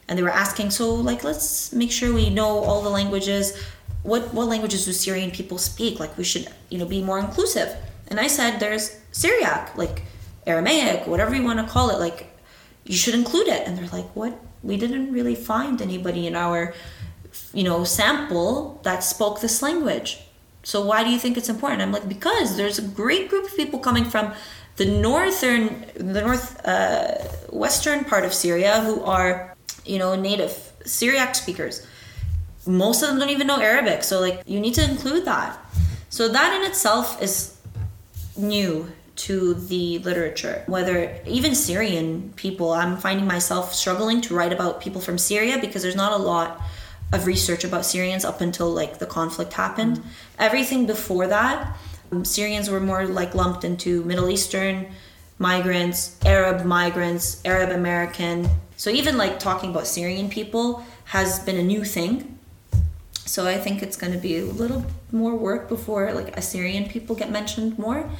and 0.09 0.18
they 0.18 0.22
were 0.22 0.31
asking, 0.31 0.70
so 0.70 0.94
like 0.94 1.24
let's 1.24 1.72
make 1.72 1.90
sure 1.90 2.12
we 2.12 2.31
know 2.31 2.59
all 2.59 2.83
the 2.83 2.90
languages. 2.90 3.59
What 4.03 4.35
what 4.35 4.49
languages 4.49 4.85
do 4.85 4.93
Syrian 4.93 5.31
people 5.31 5.59
speak? 5.59 6.01
Like 6.01 6.17
we 6.17 6.25
should 6.25 6.49
you 6.71 6.79
know 6.79 6.87
be 6.87 7.03
more 7.03 7.19
inclusive. 7.19 7.77
And 8.09 8.19
I 8.19 8.27
said 8.27 8.59
there's 8.59 8.97
Syriac, 9.12 9.77
like 9.77 10.03
Aramaic, 10.47 11.07
whatever 11.07 11.35
you 11.35 11.43
want 11.43 11.61
to 11.61 11.73
call 11.73 11.91
it. 11.91 11.99
Like 11.99 12.37
you 12.85 12.97
should 12.97 13.15
include 13.15 13.49
it. 13.49 13.67
And 13.67 13.79
they're 13.79 13.88
like, 13.88 14.09
what? 14.17 14.38
We 14.62 14.77
didn't 14.77 15.12
really 15.12 15.35
find 15.35 15.81
anybody 15.81 16.27
in 16.27 16.37
our 16.37 16.75
you 17.55 17.65
know 17.65 17.85
sample 17.85 18.81
that 18.83 19.05
spoke 19.05 19.41
this 19.41 19.62
language. 19.62 20.21
So 20.65 20.85
why 20.85 21.03
do 21.03 21.11
you 21.11 21.19
think 21.19 21.37
it's 21.37 21.49
important? 21.49 21.83
I'm 21.83 21.93
like 21.93 22.09
because 22.09 22.57
there's 22.57 22.79
a 22.79 22.83
great 22.83 23.29
group 23.29 23.45
of 23.45 23.57
people 23.57 23.79
coming 23.79 24.05
from 24.05 24.33
the 24.77 24.87
northern, 24.87 25.85
the 25.95 26.21
north 26.21 26.65
uh, 26.67 27.19
western 27.51 28.05
part 28.05 28.25
of 28.25 28.33
Syria 28.33 28.81
who 28.81 29.03
are, 29.05 29.55
you 29.85 29.99
know, 29.99 30.15
native 30.15 30.73
Syriac 30.85 31.35
speakers. 31.35 31.87
Most 32.66 33.03
of 33.03 33.09
them 33.09 33.18
don't 33.18 33.31
even 33.31 33.46
know 33.46 33.61
Arabic, 33.61 34.03
so 34.05 34.20
like 34.20 34.42
you 34.46 34.61
need 34.61 34.75
to 34.75 34.88
include 34.88 35.25
that. 35.25 35.59
So 36.11 36.29
that 36.29 36.55
in 36.55 36.68
itself 36.68 37.20
is 37.22 37.57
new 38.37 38.90
to 39.14 39.55
the 39.55 39.98
literature. 40.01 40.62
Whether 40.66 41.20
even 41.27 41.55
Syrian 41.55 42.33
people, 42.37 42.72
I'm 42.72 42.96
finding 42.96 43.27
myself 43.27 43.75
struggling 43.75 44.20
to 44.22 44.35
write 44.35 44.53
about 44.53 44.81
people 44.81 45.01
from 45.01 45.18
Syria 45.18 45.59
because 45.61 45.83
there's 45.83 45.96
not 45.96 46.12
a 46.12 46.22
lot 46.22 46.61
of 47.12 47.27
research 47.27 47.64
about 47.64 47.85
Syrians 47.85 48.25
up 48.25 48.40
until 48.40 48.70
like 48.70 48.98
the 48.98 49.07
conflict 49.07 49.53
happened. 49.53 49.98
Mm-hmm. 49.98 50.09
Everything 50.38 50.87
before 50.87 51.27
that 51.27 51.77
Syrians 52.22 52.68
were 52.68 52.81
more 52.81 53.07
like 53.07 53.35
lumped 53.35 53.64
into 53.64 54.05
Middle 54.05 54.29
Eastern 54.29 54.87
migrants, 55.38 56.16
Arab 56.25 56.64
migrants, 56.64 57.40
Arab 57.44 57.70
American. 57.70 58.48
So 58.77 58.90
even 58.90 59.16
like 59.16 59.40
talking 59.40 59.70
about 59.70 59.87
Syrian 59.87 60.29
people 60.29 60.85
has 61.07 61.40
been 61.40 61.57
a 61.57 61.62
new 61.62 61.85
thing. 61.85 62.32
So 63.24 63.46
I 63.46 63.58
think 63.58 63.82
it's 63.82 63.96
going 63.96 64.12
to 64.12 64.18
be 64.18 64.38
a 64.38 64.44
little 64.44 64.85
more 65.11 65.35
work 65.35 65.68
before 65.68 66.12
like 66.12 66.37
Assyrian 66.37 66.88
people 66.88 67.16
get 67.16 67.30
mentioned 67.30 67.78
more. 67.78 68.11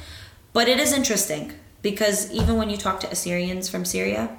But 0.53 0.67
it 0.69 0.79
is 0.79 0.93
interesting 0.93 1.53
because 1.81 2.31
even 2.31 2.57
when 2.57 2.69
you 2.69 2.77
talk 2.77 2.99
to 3.01 3.11
Assyrians 3.11 3.69
from 3.69 3.85
Syria, 3.85 4.35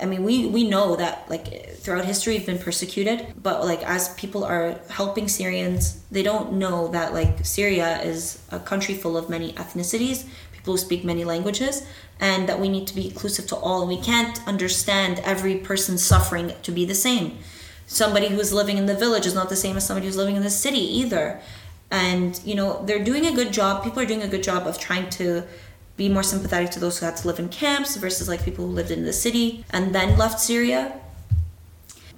I 0.00 0.06
mean, 0.06 0.22
we 0.22 0.46
we 0.46 0.68
know 0.68 0.96
that 0.96 1.28
like 1.28 1.74
throughout 1.76 2.04
history 2.04 2.34
we've 2.34 2.46
been 2.46 2.58
persecuted, 2.58 3.26
but 3.42 3.64
like 3.64 3.82
as 3.82 4.14
people 4.14 4.44
are 4.44 4.78
helping 4.88 5.26
Syrians, 5.26 6.00
they 6.10 6.22
don't 6.22 6.52
know 6.52 6.88
that 6.88 7.12
like 7.12 7.44
Syria 7.44 8.00
is 8.02 8.40
a 8.50 8.60
country 8.60 8.94
full 8.94 9.16
of 9.16 9.28
many 9.28 9.52
ethnicities, 9.54 10.26
people 10.52 10.74
who 10.74 10.78
speak 10.78 11.04
many 11.04 11.24
languages, 11.24 11.84
and 12.20 12.48
that 12.48 12.60
we 12.60 12.68
need 12.68 12.86
to 12.86 12.94
be 12.94 13.08
inclusive 13.08 13.46
to 13.48 13.56
all, 13.56 13.86
we 13.86 14.00
can't 14.00 14.40
understand 14.46 15.20
every 15.24 15.56
person's 15.56 16.04
suffering 16.04 16.52
to 16.62 16.70
be 16.70 16.84
the 16.84 16.94
same. 16.94 17.38
Somebody 17.88 18.28
who's 18.28 18.52
living 18.52 18.76
in 18.76 18.84
the 18.84 18.94
village 18.94 19.24
is 19.24 19.34
not 19.34 19.48
the 19.48 19.56
same 19.56 19.76
as 19.78 19.86
somebody 19.86 20.06
who's 20.06 20.16
living 20.16 20.36
in 20.36 20.42
the 20.42 20.50
city 20.50 20.78
either. 21.00 21.40
And 21.90 22.38
you 22.44 22.54
know, 22.54 22.84
they're 22.84 23.02
doing 23.02 23.26
a 23.26 23.32
good 23.32 23.50
job. 23.50 23.82
People 23.82 24.00
are 24.00 24.06
doing 24.06 24.22
a 24.22 24.28
good 24.28 24.42
job 24.42 24.66
of 24.66 24.78
trying 24.78 25.08
to 25.10 25.44
be 25.96 26.08
more 26.10 26.22
sympathetic 26.22 26.70
to 26.72 26.80
those 26.80 26.98
who 26.98 27.06
had 27.06 27.16
to 27.16 27.26
live 27.26 27.38
in 27.38 27.48
camps 27.48 27.96
versus 27.96 28.28
like 28.28 28.44
people 28.44 28.66
who 28.66 28.72
lived 28.72 28.90
in 28.90 29.04
the 29.04 29.12
city 29.12 29.64
and 29.70 29.94
then 29.94 30.18
left 30.18 30.38
Syria. 30.38 31.00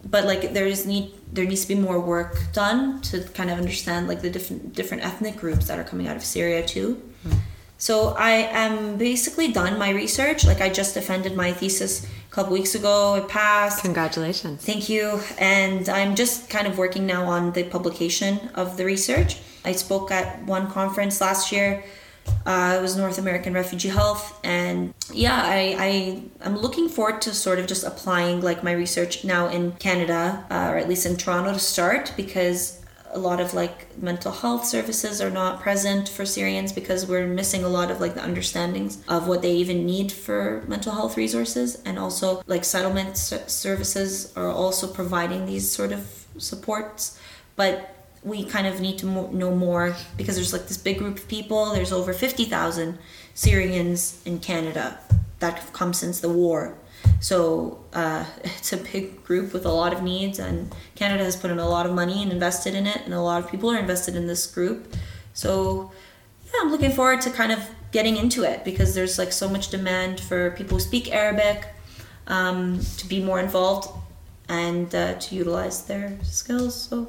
But 0.04 0.24
like 0.24 0.54
there 0.54 0.66
is 0.66 0.86
need 0.86 1.14
there 1.32 1.44
needs 1.44 1.62
to 1.62 1.68
be 1.68 1.80
more 1.80 2.00
work 2.00 2.36
done 2.52 3.00
to 3.02 3.22
kind 3.22 3.48
of 3.48 3.56
understand 3.56 4.08
like 4.08 4.22
the 4.22 4.30
different 4.30 4.74
different 4.74 5.04
ethnic 5.04 5.36
groups 5.36 5.68
that 5.68 5.78
are 5.78 5.84
coming 5.84 6.08
out 6.08 6.16
of 6.16 6.24
Syria 6.24 6.66
too. 6.66 7.00
Mm. 7.24 7.38
So 7.78 8.14
I 8.18 8.32
am 8.32 8.98
basically 8.98 9.52
done 9.52 9.78
my 9.78 9.90
research. 9.90 10.44
Like 10.44 10.60
I 10.60 10.68
just 10.68 10.94
defended 10.94 11.36
my 11.36 11.52
thesis 11.52 12.06
a 12.30 12.34
couple 12.34 12.52
weeks 12.52 12.74
ago. 12.74 13.16
It 13.16 13.28
passed. 13.28 13.82
Congratulations. 13.82 14.64
Thank 14.64 14.88
you. 14.88 15.20
And 15.38 15.88
I'm 15.88 16.14
just 16.14 16.48
kind 16.48 16.66
of 16.66 16.78
working 16.78 17.06
now 17.06 17.24
on 17.24 17.52
the 17.52 17.64
publication 17.64 18.50
of 18.54 18.76
the 18.76 18.84
research. 18.84 19.38
I 19.64 19.72
spoke 19.72 20.10
at 20.10 20.44
one 20.44 20.70
conference 20.70 21.20
last 21.20 21.52
year 21.52 21.82
uh, 22.46 22.76
it 22.78 22.82
was 22.82 22.96
North 22.96 23.18
American 23.18 23.52
Refugee 23.54 23.88
Health, 23.88 24.38
and 24.44 24.94
yeah, 25.12 25.42
I, 25.42 25.76
I 25.78 26.22
I'm 26.42 26.56
looking 26.56 26.88
forward 26.88 27.20
to 27.22 27.34
sort 27.34 27.58
of 27.58 27.66
just 27.66 27.84
applying 27.84 28.40
like 28.40 28.62
my 28.62 28.72
research 28.72 29.24
now 29.24 29.48
in 29.48 29.72
Canada, 29.72 30.44
uh, 30.50 30.70
or 30.72 30.76
at 30.76 30.88
least 30.88 31.06
in 31.06 31.16
Toronto 31.16 31.52
to 31.52 31.58
start, 31.58 32.12
because 32.16 32.79
a 33.12 33.18
lot 33.18 33.40
of 33.40 33.54
like 33.54 33.96
mental 34.00 34.32
health 34.32 34.64
services 34.64 35.20
are 35.20 35.30
not 35.30 35.60
present 35.60 36.08
for 36.08 36.24
Syrians 36.24 36.72
because 36.72 37.06
we're 37.06 37.26
missing 37.26 37.64
a 37.64 37.68
lot 37.68 37.90
of 37.90 38.00
like 38.00 38.14
the 38.14 38.22
understandings 38.22 39.02
of 39.08 39.26
what 39.26 39.42
they 39.42 39.52
even 39.52 39.84
need 39.84 40.12
for 40.12 40.64
mental 40.68 40.92
health 40.92 41.16
resources, 41.16 41.80
and 41.84 41.98
also 41.98 42.42
like 42.46 42.64
settlement 42.64 43.16
services 43.16 44.32
are 44.36 44.48
also 44.48 44.86
providing 44.86 45.46
these 45.46 45.70
sort 45.70 45.92
of 45.92 46.26
supports, 46.38 47.18
but 47.56 47.96
we 48.22 48.44
kind 48.44 48.66
of 48.66 48.80
need 48.80 48.98
to 48.98 49.06
mo- 49.06 49.30
know 49.30 49.54
more 49.54 49.96
because 50.16 50.36
there's 50.36 50.52
like 50.52 50.68
this 50.68 50.76
big 50.76 50.98
group 50.98 51.18
of 51.18 51.28
people. 51.28 51.72
There's 51.72 51.92
over 51.92 52.12
50,000 52.12 52.98
Syrians 53.34 54.20
in 54.24 54.38
Canada 54.40 54.98
that 55.38 55.58
have 55.58 55.72
come 55.72 55.92
since 55.94 56.20
the 56.20 56.28
war. 56.28 56.76
So 57.20 57.84
uh, 57.92 58.24
it's 58.44 58.72
a 58.72 58.78
big 58.78 59.24
group 59.24 59.52
with 59.52 59.64
a 59.64 59.72
lot 59.72 59.92
of 59.92 60.02
needs, 60.02 60.38
and 60.38 60.74
Canada 60.94 61.24
has 61.24 61.36
put 61.36 61.50
in 61.50 61.58
a 61.58 61.68
lot 61.68 61.86
of 61.86 61.94
money 61.94 62.22
and 62.22 62.32
invested 62.32 62.74
in 62.74 62.86
it, 62.86 63.02
and 63.04 63.14
a 63.14 63.20
lot 63.20 63.42
of 63.42 63.50
people 63.50 63.70
are 63.70 63.78
invested 63.78 64.16
in 64.16 64.26
this 64.26 64.46
group. 64.46 64.94
So 65.34 65.92
yeah, 66.46 66.60
I'm 66.62 66.70
looking 66.70 66.92
forward 66.92 67.20
to 67.22 67.30
kind 67.30 67.52
of 67.52 67.60
getting 67.92 68.16
into 68.16 68.44
it 68.44 68.64
because 68.64 68.94
there's 68.94 69.18
like 69.18 69.32
so 69.32 69.48
much 69.48 69.68
demand 69.68 70.20
for 70.20 70.50
people 70.52 70.78
who 70.78 70.80
speak 70.80 71.12
Arabic 71.12 71.68
um, 72.26 72.80
to 72.98 73.06
be 73.08 73.22
more 73.22 73.40
involved 73.40 73.88
and 74.48 74.94
uh, 74.94 75.14
to 75.14 75.34
utilize 75.34 75.84
their 75.84 76.18
skills. 76.22 76.88
So 76.88 77.08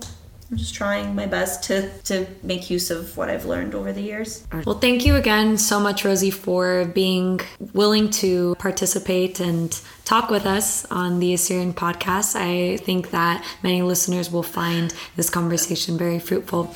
I'm 0.52 0.58
just 0.58 0.76
trying 0.76 1.16
my 1.16 1.28
best 1.28 1.64
to 1.64 1.90
to 2.04 2.28
make 2.44 2.70
use 2.70 2.92
of 2.92 3.16
what 3.16 3.30
I've 3.30 3.46
learned 3.46 3.74
over 3.74 3.94
the 3.94 4.02
years. 4.02 4.46
Well, 4.66 4.80
thank 4.80 5.06
you 5.06 5.16
again 5.16 5.58
so 5.58 5.80
much, 5.80 6.04
Rosie, 6.04 6.30
for 6.30 6.84
being 6.84 7.40
willing 7.74 8.10
to 8.22 8.56
participate 8.60 9.40
and 9.40 9.80
talk 10.04 10.30
with 10.30 10.46
us 10.46 10.84
on 10.92 11.20
the 11.20 11.34
Assyrian 11.34 11.74
podcast. 11.74 12.36
I 12.36 12.76
think 12.78 13.12
that 13.12 13.46
many 13.64 13.82
listeners 13.82 14.30
will 14.30 14.44
find 14.44 14.94
this 15.16 15.30
conversation 15.30 15.98
very 15.98 16.20
fruitful. 16.20 16.76